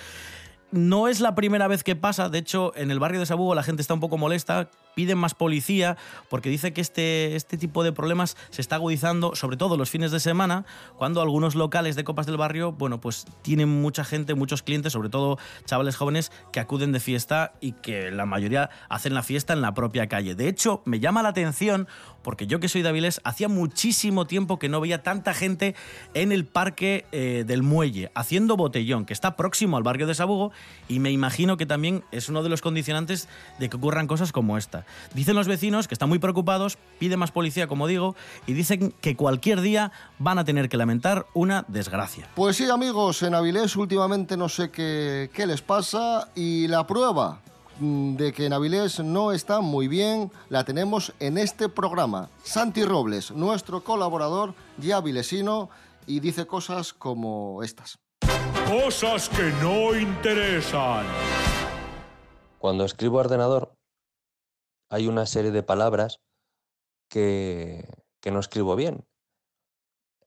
No 0.70 1.08
es 1.08 1.20
la 1.20 1.34
primera 1.34 1.68
vez 1.68 1.84
que 1.84 1.94
pasa, 1.96 2.28
de 2.28 2.38
hecho, 2.38 2.72
en 2.76 2.90
el 2.90 2.98
barrio 2.98 3.20
de 3.20 3.26
Sabugo 3.26 3.54
la 3.54 3.62
gente 3.62 3.80
está 3.80 3.94
un 3.94 4.00
poco 4.00 4.18
molesta, 4.18 4.70
piden 4.94 5.18
más 5.18 5.34
policía, 5.34 5.96
porque 6.28 6.48
dice 6.48 6.72
que 6.72 6.80
este, 6.80 7.36
este 7.36 7.58
tipo 7.58 7.84
de 7.84 7.92
problemas 7.92 8.36
se 8.50 8.60
está 8.60 8.76
agudizando, 8.76 9.34
sobre 9.34 9.56
todo 9.56 9.76
los 9.76 9.90
fines 9.90 10.10
de 10.10 10.20
semana, 10.20 10.64
cuando 10.96 11.20
algunos 11.20 11.54
locales 11.54 11.96
de 11.96 12.04
copas 12.04 12.26
del 12.26 12.36
barrio, 12.36 12.72
bueno, 12.72 13.00
pues 13.00 13.26
tienen 13.42 13.68
mucha 13.68 14.04
gente, 14.04 14.34
muchos 14.34 14.62
clientes, 14.62 14.92
sobre 14.92 15.08
todo 15.08 15.38
chavales 15.66 15.96
jóvenes, 15.96 16.32
que 16.52 16.60
acuden 16.60 16.92
de 16.92 17.00
fiesta 17.00 17.52
y 17.60 17.72
que 17.72 18.10
la 18.10 18.26
mayoría 18.26 18.70
hacen 18.88 19.14
la 19.14 19.22
fiesta 19.22 19.52
en 19.52 19.60
la 19.60 19.74
propia 19.74 20.08
calle. 20.08 20.34
De 20.34 20.48
hecho, 20.48 20.82
me 20.84 21.00
llama 21.00 21.22
la 21.22 21.30
atención, 21.30 21.86
porque 22.22 22.46
yo 22.46 22.60
que 22.60 22.68
soy 22.68 22.82
de 22.82 22.94
hacía 23.24 23.48
muchísimo 23.48 24.26
tiempo 24.26 24.58
que 24.58 24.68
no 24.68 24.80
veía 24.80 25.02
tanta 25.02 25.34
gente 25.34 25.74
en 26.14 26.32
el 26.32 26.44
parque 26.44 27.04
eh, 27.12 27.44
del 27.46 27.62
muelle, 27.62 28.10
haciendo 28.14 28.56
botellón, 28.56 29.04
que 29.04 29.12
está 29.12 29.36
próximo 29.36 29.76
al 29.76 29.82
barrio 29.82 30.06
de 30.06 30.14
Sabugo, 30.14 30.52
y 30.88 31.00
me 31.00 31.10
imagino 31.10 31.56
que 31.56 31.66
también 31.66 32.04
es 32.12 32.28
uno 32.28 32.42
de 32.42 32.48
los 32.48 32.62
condicionantes 32.62 33.28
de 33.58 33.68
que 33.68 33.76
ocurran 33.76 34.06
cosas 34.06 34.32
como 34.32 34.56
esta. 34.56 34.83
Dicen 35.14 35.36
los 35.36 35.48
vecinos 35.48 35.88
que 35.88 35.94
están 35.94 36.08
muy 36.08 36.18
preocupados, 36.18 36.78
piden 36.98 37.18
más 37.18 37.30
policía, 37.30 37.66
como 37.66 37.86
digo, 37.86 38.14
y 38.46 38.52
dicen 38.52 38.94
que 39.00 39.16
cualquier 39.16 39.60
día 39.60 39.92
van 40.18 40.38
a 40.38 40.44
tener 40.44 40.68
que 40.68 40.76
lamentar 40.76 41.26
una 41.34 41.64
desgracia. 41.68 42.28
Pues 42.34 42.56
sí, 42.56 42.68
amigos, 42.70 43.22
en 43.22 43.34
Avilés 43.34 43.76
últimamente 43.76 44.36
no 44.36 44.48
sé 44.48 44.70
qué, 44.70 45.30
qué 45.32 45.46
les 45.46 45.62
pasa 45.62 46.28
y 46.34 46.68
la 46.68 46.86
prueba 46.86 47.40
mm, 47.80 48.16
de 48.16 48.32
que 48.32 48.46
en 48.46 48.52
Avilés 48.52 49.00
no 49.00 49.32
está 49.32 49.60
muy 49.60 49.88
bien 49.88 50.30
la 50.48 50.64
tenemos 50.64 51.12
en 51.20 51.38
este 51.38 51.68
programa. 51.68 52.28
Santi 52.42 52.84
Robles, 52.84 53.30
nuestro 53.30 53.82
colaborador 53.82 54.54
ya 54.78 54.96
avilesino, 54.96 55.70
y 56.06 56.20
dice 56.20 56.46
cosas 56.46 56.92
como 56.92 57.62
estas. 57.62 57.98
Cosas 58.66 59.28
que 59.28 59.52
no 59.62 59.94
interesan. 59.94 61.06
Cuando 62.58 62.84
escribo 62.84 63.18
a 63.18 63.22
ordenador, 63.22 63.73
hay 64.88 65.08
una 65.08 65.26
serie 65.26 65.50
de 65.50 65.62
palabras 65.62 66.20
que, 67.08 67.86
no 68.30 68.40
escribo 68.40 68.76
bien. 68.76 69.06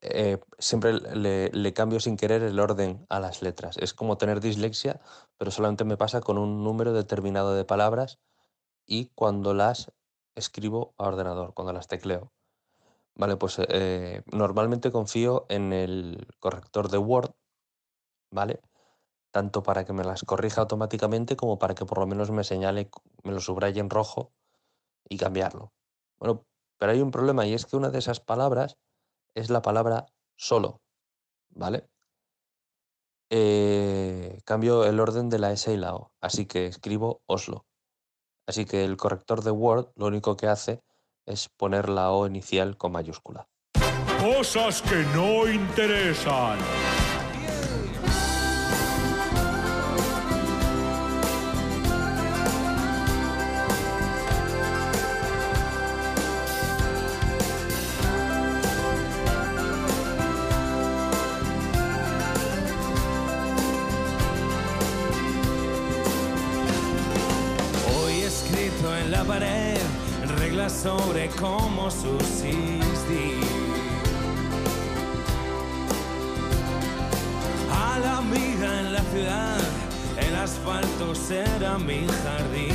Eh, 0.01 0.39
siempre 0.59 0.93
le, 0.93 1.49
le 1.49 1.73
cambio 1.73 1.99
sin 1.99 2.17
querer 2.17 2.43
el 2.43 2.59
orden 2.59 3.05
a 3.09 3.19
las 3.19 3.41
letras. 3.41 3.77
Es 3.77 3.93
como 3.93 4.17
tener 4.17 4.39
dislexia, 4.39 5.01
pero 5.37 5.51
solamente 5.51 5.83
me 5.83 5.97
pasa 5.97 6.21
con 6.21 6.37
un 6.37 6.63
número 6.63 6.93
determinado 6.93 7.55
de 7.55 7.65
palabras 7.65 8.19
y 8.85 9.07
cuando 9.15 9.53
las 9.53 9.91
escribo 10.35 10.93
a 10.97 11.07
ordenador, 11.07 11.53
cuando 11.53 11.73
las 11.73 11.87
tecleo. 11.87 12.31
Vale, 13.15 13.35
pues 13.35 13.57
eh, 13.59 14.21
normalmente 14.31 14.91
confío 14.91 15.47
en 15.49 15.73
el 15.73 16.27
corrector 16.39 16.89
de 16.89 16.99
Word, 16.99 17.31
¿vale? 18.31 18.61
Tanto 19.31 19.63
para 19.63 19.85
que 19.85 19.93
me 19.93 20.03
las 20.03 20.23
corrija 20.23 20.61
automáticamente 20.61 21.35
como 21.35 21.57
para 21.59 21.75
que 21.75 21.85
por 21.85 21.99
lo 21.99 22.07
menos 22.07 22.31
me 22.31 22.43
señale, 22.43 22.89
me 23.23 23.31
lo 23.31 23.39
subraye 23.39 23.79
en 23.79 23.89
rojo 23.89 24.33
y 25.09 25.17
cambiarlo. 25.17 25.71
Bueno, 26.17 26.45
pero 26.77 26.91
hay 26.91 27.01
un 27.01 27.11
problema 27.11 27.45
y 27.45 27.53
es 27.53 27.65
que 27.65 27.75
una 27.75 27.89
de 27.89 27.99
esas 27.99 28.19
palabras 28.19 28.77
es 29.35 29.49
la 29.49 29.61
palabra 29.61 30.05
solo, 30.35 30.81
¿vale? 31.49 31.87
Eh, 33.29 34.39
cambio 34.45 34.85
el 34.85 34.99
orden 34.99 35.29
de 35.29 35.39
la 35.39 35.51
S 35.51 35.71
y 35.71 35.77
la 35.77 35.95
O, 35.95 36.11
así 36.21 36.45
que 36.45 36.67
escribo 36.67 37.21
Oslo. 37.25 37.65
Así 38.47 38.65
que 38.65 38.85
el 38.85 38.95
corrector 38.95 39.43
de 39.43 39.51
Word 39.51 39.91
lo 39.95 40.07
único 40.07 40.37
que 40.37 40.47
hace 40.47 40.81
es 41.25 41.49
poner 41.49 41.89
la 41.89 42.11
O 42.11 42.25
inicial 42.25 42.77
con 42.77 42.93
mayúscula. 42.93 43.49
Cosas 44.19 44.81
que 44.81 45.03
no 45.13 45.47
interesan. 45.47 46.57
Sobre 71.27 71.39
cómo 71.39 71.89
subsistir. 71.89 73.41
A 77.71 77.99
la 77.99 78.21
vida 78.21 78.79
en 78.79 78.93
la 78.93 79.01
ciudad, 79.01 79.59
el 80.17 80.35
asfalto 80.35 81.15
será 81.15 81.77
mi 81.77 82.05
jardín. 82.23 82.73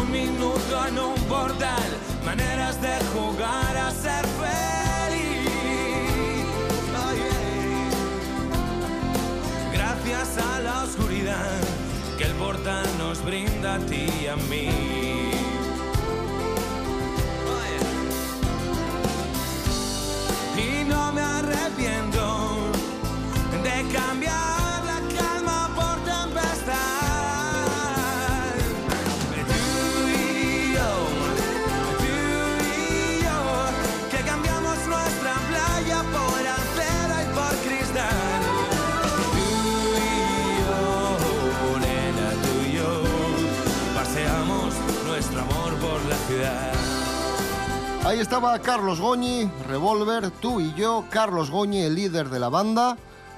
Un 0.00 0.10
minuto 0.10 0.86
en 0.88 0.98
un 0.98 1.14
portal, 1.28 1.98
maneras 2.24 2.80
de 2.80 2.98
jugar 3.14 3.76
a 3.76 3.90
ser 3.90 4.26
feliz. 4.26 4.69
Portal 12.40 12.86
nos 12.98 13.22
brinda 13.22 13.74
a 13.74 13.78
ti 13.78 14.06
y 14.22 14.26
a 14.26 14.36
mí. 14.36 14.79
Ahí 48.10 48.18
estaba 48.18 48.58
Carlos 48.58 49.00
Goñi, 49.00 49.48
Revolver, 49.68 50.32
tú 50.32 50.60
y 50.60 50.74
yo, 50.74 51.04
Carlos 51.10 51.48
Goñi, 51.48 51.82
el 51.82 51.94
líder 51.94 52.28
de 52.28 52.40
la 52.40 52.48
banda, 52.48 52.96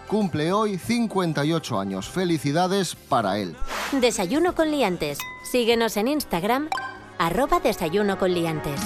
cumple 0.09 0.51
hoy 0.51 0.79
58 0.79 1.79
años. 1.79 2.09
Felicidades 2.09 2.95
para 2.95 3.37
él. 3.37 3.55
Desayuno 4.01 4.55
con 4.55 4.71
liantes. 4.71 5.19
Síguenos 5.45 5.99
en 5.99 6.09
Instagram, 6.09 6.71
arroba 7.19 7.61
desayuno 7.61 8.19
con 8.19 8.33
liantes. 8.33 8.81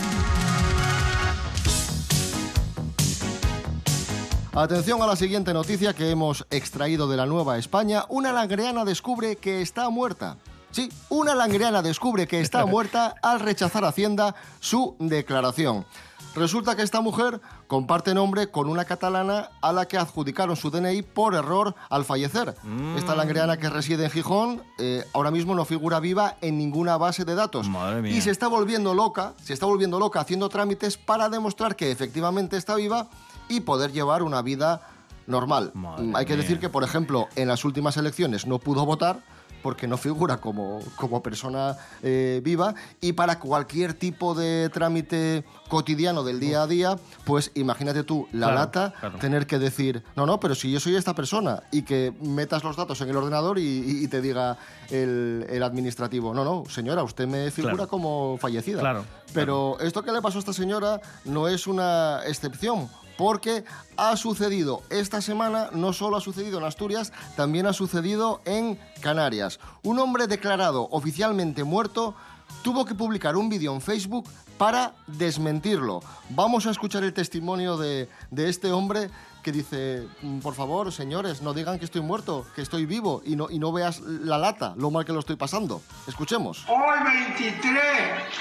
Atención 4.56 5.00
a 5.02 5.06
la 5.06 5.14
siguiente 5.14 5.54
noticia 5.54 5.94
que 5.94 6.10
hemos 6.10 6.48
extraído 6.50 7.06
de 7.06 7.16
la 7.16 7.26
Nueva 7.26 7.58
España. 7.58 8.06
Una 8.08 8.32
langreana 8.32 8.84
descubre 8.84 9.36
que 9.36 9.62
está 9.62 9.88
muerta. 9.88 10.36
Sí, 10.76 10.92
una 11.08 11.34
langreana 11.34 11.80
descubre 11.80 12.26
que 12.26 12.38
está 12.42 12.66
muerta 12.74 13.14
al 13.22 13.40
rechazar 13.40 13.86
Hacienda 13.86 14.34
su 14.60 14.94
declaración. 14.98 15.86
Resulta 16.34 16.76
que 16.76 16.82
esta 16.82 17.00
mujer 17.00 17.40
comparte 17.66 18.12
nombre 18.12 18.50
con 18.50 18.68
una 18.68 18.84
catalana 18.84 19.48
a 19.62 19.72
la 19.72 19.88
que 19.88 19.96
adjudicaron 19.96 20.54
su 20.54 20.70
DNI 20.70 21.00
por 21.00 21.34
error 21.34 21.74
al 21.88 22.04
fallecer. 22.04 22.54
Esta 22.94 23.14
langreana 23.16 23.56
que 23.56 23.70
reside 23.70 24.04
en 24.04 24.10
Gijón 24.10 24.62
eh, 24.78 25.02
ahora 25.14 25.30
mismo 25.30 25.54
no 25.54 25.64
figura 25.64 25.98
viva 25.98 26.36
en 26.42 26.58
ninguna 26.58 26.98
base 26.98 27.24
de 27.24 27.34
datos. 27.34 27.70
Madre 27.70 28.02
mía. 28.02 28.14
Y 28.14 28.20
se 28.20 28.30
está 28.30 28.48
volviendo 28.48 28.92
loca, 28.92 29.32
se 29.42 29.54
está 29.54 29.64
volviendo 29.64 29.98
loca 29.98 30.20
haciendo 30.20 30.50
trámites 30.50 30.98
para 30.98 31.30
demostrar 31.30 31.74
que 31.74 31.90
efectivamente 31.90 32.58
está 32.58 32.74
viva 32.74 33.08
y 33.48 33.60
poder 33.60 33.92
llevar 33.92 34.22
una 34.22 34.42
vida 34.42 34.82
normal. 35.26 35.70
Mm, 35.72 36.14
Hay 36.14 36.26
que 36.26 36.36
decir 36.36 36.60
que, 36.60 36.68
por 36.68 36.84
ejemplo, 36.84 37.28
en 37.34 37.48
las 37.48 37.64
últimas 37.64 37.96
elecciones 37.96 38.46
no 38.46 38.58
pudo 38.58 38.84
votar 38.84 39.22
porque 39.62 39.86
no 39.86 39.96
figura 39.96 40.38
como, 40.38 40.80
como 40.96 41.22
persona 41.22 41.76
eh, 42.02 42.40
viva. 42.42 42.74
Y 43.00 43.12
para 43.12 43.38
cualquier 43.38 43.94
tipo 43.94 44.34
de 44.34 44.68
trámite 44.70 45.44
cotidiano 45.68 46.22
del 46.24 46.40
día 46.40 46.62
a 46.62 46.66
día, 46.66 46.96
pues 47.24 47.50
imagínate 47.54 48.02
tú 48.04 48.26
la 48.32 48.46
Claro, 48.46 48.54
lata 48.60 48.94
claro. 49.00 49.18
tener 49.18 49.46
que 49.46 49.58
decir, 49.58 50.02
no, 50.14 50.26
no, 50.26 50.38
pero 50.40 50.54
si 50.54 50.70
yo 50.70 50.80
soy 50.80 50.96
esta 50.96 51.14
persona 51.14 51.62
y 51.72 51.82
que 51.82 52.12
metas 52.20 52.62
los 52.64 52.76
datos 52.76 53.00
en 53.00 53.08
el 53.10 53.16
ordenador 53.16 53.58
y, 53.58 54.06
te 54.08 54.20
diga 54.20 54.56
el, 54.90 55.46
el 55.48 55.62
administrativo, 55.62 56.32
no, 56.34 56.44
no, 56.44 56.64
señora, 56.68 57.02
usted 57.02 57.26
me 57.26 57.50
figura 57.50 57.74
Claro. 57.74 57.88
como 57.88 58.38
fallecida. 58.40 58.80
Claro, 58.80 59.04
Pero 59.34 59.78
esto 59.80 60.02
que 60.02 60.12
le 60.12 60.22
pasó 60.22 60.38
a 60.38 60.40
esta 60.40 60.52
señora 60.52 61.00
no 61.24 61.48
es 61.48 61.66
una 61.66 62.20
excepción, 62.26 62.88
porque 63.18 63.64
ha 63.96 64.14
sucedido 64.16 64.82
esta 64.90 65.20
semana, 65.22 65.70
no 65.72 65.92
solo 65.92 66.18
ha 66.18 66.20
sucedido 66.20 66.58
en 66.58 66.64
Asturias, 66.64 67.12
también 67.34 67.66
ha 67.66 67.72
sucedido 67.72 68.40
en 68.44 68.78
Canarias. 69.00 69.58
Un 69.82 69.98
hombre 69.98 70.26
declarado 70.26 70.86
oficialmente 70.90 71.64
muerto 71.64 72.14
tuvo 72.62 72.84
que 72.84 72.94
publicar 72.94 73.36
un 73.36 73.48
vídeo 73.48 73.72
en 73.74 73.80
Facebook 73.80 74.28
para 74.58 74.92
desmentirlo. 75.06 76.00
Vamos 76.30 76.66
a 76.66 76.70
escuchar 76.70 77.04
el 77.04 77.12
testimonio 77.12 77.76
de, 77.76 78.08
de 78.30 78.48
este 78.48 78.72
hombre 78.72 79.10
que 79.42 79.52
dice, 79.52 80.08
"Mm, 80.22 80.40
por 80.40 80.54
favor, 80.54 80.90
señores, 80.92 81.42
no 81.42 81.52
digan 81.54 81.78
que 81.78 81.84
estoy 81.84 82.00
muerto, 82.00 82.46
que 82.56 82.62
estoy 82.62 82.84
vivo 82.86 83.22
y 83.24 83.36
no, 83.36 83.48
y 83.50 83.58
no 83.58 83.70
veas 83.70 84.00
la 84.00 84.38
lata, 84.38 84.74
lo 84.76 84.90
mal 84.90 85.04
que 85.04 85.12
lo 85.12 85.20
estoy 85.20 85.36
pasando. 85.36 85.82
Escuchemos. 86.08 86.64
Hoy 86.68 86.98
23 87.04 87.62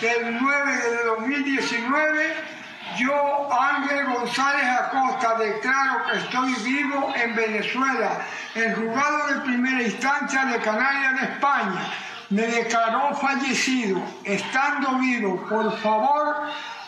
del 0.02 0.38
9 0.42 0.72
de 0.74 1.06
2019, 1.20 2.34
yo, 2.98 3.14
Ángel 3.54 4.06
González 4.16 4.66
Acosta, 4.66 5.38
declaro 5.38 6.06
que 6.12 6.18
estoy 6.20 6.54
vivo 6.64 7.14
en 7.16 7.36
Venezuela, 7.36 8.22
el 8.56 8.74
juzgado 8.76 9.28
de 9.28 9.42
primera 9.42 9.84
instancia 9.84 10.46
de 10.46 10.60
Canarias 10.60 11.16
de 11.22 11.28
España. 11.34 11.92
Me 12.30 12.48
declaró 12.48 13.16
fallecido, 13.16 14.02
estando 14.24 14.98
vivo. 15.00 15.46
Por 15.48 15.72
favor, 15.78 16.36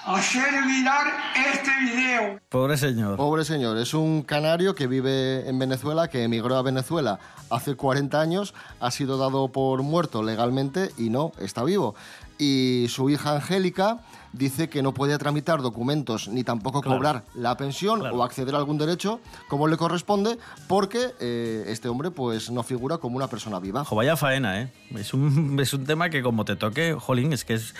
hacer 0.05 0.63
viral 0.65 1.07
este 1.53 1.71
video. 1.79 2.39
Pobre 2.49 2.75
señor. 2.77 3.17
Pobre 3.17 3.45
señor, 3.45 3.77
es 3.77 3.93
un 3.93 4.23
canario 4.23 4.73
que 4.73 4.87
vive 4.87 5.47
en 5.47 5.59
Venezuela, 5.59 6.07
que 6.07 6.23
emigró 6.23 6.55
a 6.55 6.63
Venezuela 6.63 7.19
hace 7.51 7.75
40 7.75 8.19
años, 8.19 8.55
ha 8.79 8.89
sido 8.89 9.17
dado 9.17 9.49
por 9.49 9.83
muerto 9.83 10.23
legalmente 10.23 10.89
y 10.97 11.09
no, 11.09 11.33
está 11.39 11.63
vivo. 11.63 11.95
Y 12.37 12.85
su 12.89 13.09
hija 13.09 13.35
Angélica 13.35 13.99
dice 14.33 14.69
que 14.69 14.83
no 14.83 14.93
puede 14.93 15.17
tramitar 15.17 15.61
documentos 15.61 16.27
ni 16.27 16.43
tampoco 16.43 16.81
Claro. 16.81 16.97
cobrar 16.97 17.23
la 17.33 17.57
pensión 17.57 18.01
Claro. 18.01 18.17
o 18.17 18.23
acceder 18.23 18.53
a 18.53 18.59
algún 18.59 18.77
derecho 18.77 19.19
como 19.47 19.67
le 19.67 19.77
corresponde 19.77 20.37
porque 20.67 21.15
eh, 21.19 21.65
este 21.67 21.89
hombre 21.89 22.11
pues 22.11 22.51
no 22.51 22.61
figura 22.61 22.99
como 22.99 23.15
una 23.17 23.27
persona 23.27 23.57
viva. 23.59 23.81
Ojo, 23.81 23.95
vaya 23.95 24.15
faena, 24.15 24.61
¿eh? 24.61 24.71
Es 24.95 25.13
un, 25.13 25.57
es 25.59 25.73
un 25.73 25.85
tema 25.85 26.09
que 26.11 26.21
como 26.21 26.45
te 26.45 26.55
toque, 26.55 26.93
jolín, 26.99 27.33
es 27.33 27.43
que 27.45 27.55
es, 27.55 27.73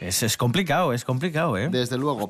es, 0.00 0.22
es 0.22 0.36
complicado, 0.36 0.92
es 0.92 1.04
complicado, 1.04 1.56
¿eh? 1.56 1.68
Desde 1.70 1.96
luego. 1.96 2.28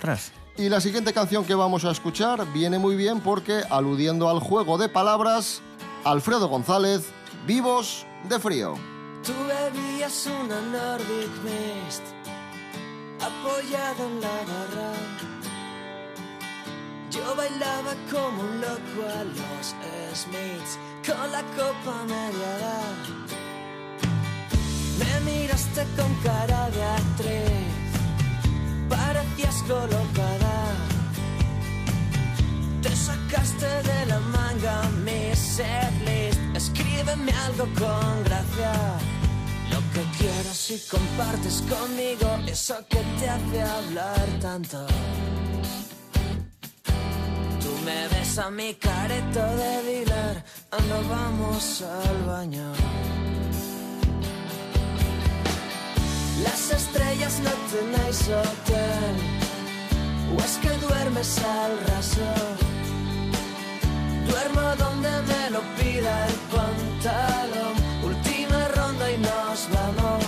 Y 0.56 0.68
la 0.68 0.80
siguiente 0.80 1.12
canción 1.12 1.44
que 1.44 1.54
vamos 1.54 1.84
a 1.84 1.90
escuchar 1.90 2.46
viene 2.52 2.78
muy 2.78 2.94
bien 2.94 3.20
porque, 3.20 3.62
aludiendo 3.70 4.28
al 4.28 4.38
juego 4.38 4.78
de 4.78 4.88
palabras, 4.88 5.62
Alfredo 6.04 6.46
González, 6.48 7.08
Vivos 7.46 8.06
de 8.28 8.38
Frío. 8.38 8.91
Tú 9.24 9.32
bebías 9.46 10.26
una 10.26 10.60
Nordic 10.60 11.30
Mist 11.44 12.02
apoyado 13.20 14.06
en 14.08 14.20
la 14.20 14.36
barra. 14.50 14.92
Yo 17.08 17.36
bailaba 17.36 17.94
como 18.10 18.42
un 18.42 18.60
loco 18.60 19.00
a 19.18 19.22
los 19.22 19.76
Smiths 20.12 20.76
con 21.06 21.30
la 21.30 21.42
copa 21.56 22.04
media 22.04 22.48
edad. 22.58 22.98
Me 24.98 25.30
miraste 25.30 25.86
con 25.96 26.12
cara 26.24 26.68
de 26.70 26.82
actriz, 26.82 27.90
parecías 28.88 29.62
colocada. 29.68 30.56
Te 32.82 32.90
sacaste 32.96 33.66
de 33.66 34.06
la 34.06 34.18
manga 34.18 34.82
mi 35.04 35.36
setlist. 35.36 36.21
Escríbeme 36.62 37.32
algo 37.46 37.64
con 37.74 38.22
gracia. 38.22 38.72
Lo 39.72 39.80
que 39.92 40.02
quieras 40.16 40.56
si 40.56 40.78
compartes 40.88 41.60
conmigo 41.62 42.28
eso 42.46 42.76
que 42.88 43.02
te 43.18 43.28
hace 43.28 43.62
hablar 43.62 44.26
tanto. 44.40 44.86
Tú 47.62 47.72
me 47.84 48.06
ves 48.12 48.38
a 48.38 48.48
mi 48.50 48.74
careto 48.74 49.40
de 49.60 49.72
dealer, 49.88 50.44
ando 50.70 51.08
vamos 51.08 51.82
al 51.82 52.18
baño. 52.26 52.72
Las 56.44 56.70
estrellas 56.70 57.40
no 57.46 57.52
tenéis 57.72 58.20
hotel, 58.28 59.14
o 60.32 60.40
es 60.40 60.54
que 60.62 60.70
duermes 60.86 61.38
al 61.38 61.72
raso. 61.88 62.71
Duermo 64.32 64.62
donde 64.78 65.10
me 65.10 65.50
lo 65.50 65.60
pida 65.76 66.26
el 66.26 66.34
pantalón. 66.50 67.74
Última 68.02 68.66
ronda 68.68 69.12
y 69.12 69.18
nos 69.18 69.68
vamos. 69.70 70.24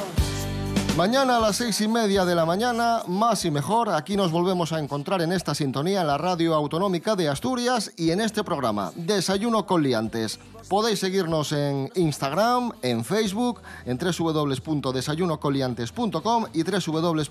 Mañana 0.94 1.38
a 1.38 1.40
las 1.40 1.56
seis 1.56 1.80
y 1.80 1.88
media 1.88 2.26
de 2.26 2.34
la 2.34 2.44
mañana, 2.44 3.02
más 3.08 3.46
y 3.46 3.50
mejor, 3.50 3.88
aquí 3.88 4.14
nos 4.14 4.30
volvemos 4.30 4.74
a 4.74 4.78
encontrar 4.78 5.22
en 5.22 5.32
esta 5.32 5.54
sintonía 5.54 6.02
en 6.02 6.06
la 6.06 6.18
radio 6.18 6.54
autonómica 6.54 7.16
de 7.16 7.30
Asturias 7.30 7.92
y 7.96 8.10
en 8.10 8.20
este 8.20 8.44
programa, 8.44 8.92
Desayuno 8.94 9.64
con 9.64 9.82
Liantes. 9.82 10.38
Podéis 10.68 11.00
seguirnos 11.00 11.52
en 11.52 11.90
Instagram, 11.94 12.72
en 12.82 13.04
Facebook, 13.04 13.60
en 13.84 13.98
www.desayunocoliantes.com 13.98 16.46
y 16.54 16.62
www.rtpa.es, 16.62 17.26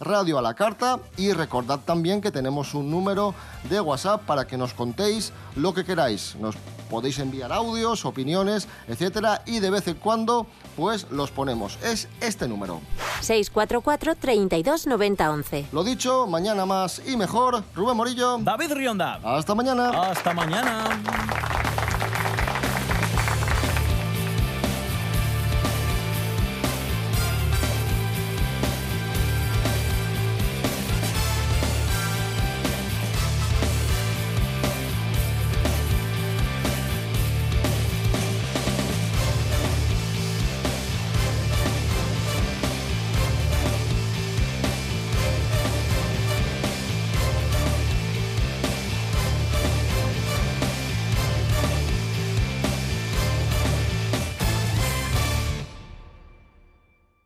radio 0.00 0.38
a 0.38 0.42
la 0.42 0.52
carta. 0.54 1.00
Y 1.16 1.32
recordad 1.32 1.80
también 1.84 2.20
que 2.20 2.30
tenemos 2.30 2.74
un 2.74 2.90
número 2.90 3.34
de 3.70 3.80
WhatsApp 3.80 4.26
para 4.26 4.46
que 4.46 4.58
nos 4.58 4.74
contéis 4.74 5.32
lo 5.54 5.72
que 5.72 5.84
queráis. 5.84 6.36
Nos 6.36 6.56
podéis 6.90 7.18
enviar 7.18 7.52
audios, 7.52 8.04
opiniones, 8.04 8.68
etcétera, 8.86 9.40
y 9.46 9.60
de 9.60 9.70
vez 9.70 9.88
en 9.88 9.94
cuando, 9.94 10.46
pues 10.76 11.06
los 11.10 11.30
ponemos. 11.30 11.78
Es 11.82 12.06
este 12.20 12.46
número. 12.48 12.82
644 13.20 14.16
32 14.16 14.86
90 14.86 15.30
11. 15.30 15.66
Lo 15.72 15.84
dicho, 15.84 16.26
mañana 16.26 16.66
más 16.66 17.00
y 17.06 17.16
mejor. 17.16 17.64
Rubén 17.74 17.96
Morillo. 17.96 18.36
David 18.38 18.72
Rionda. 18.72 19.20
Hasta 19.24 19.54
mañana. 19.54 20.10
Hasta 20.10 20.34
mañana. 20.34 21.45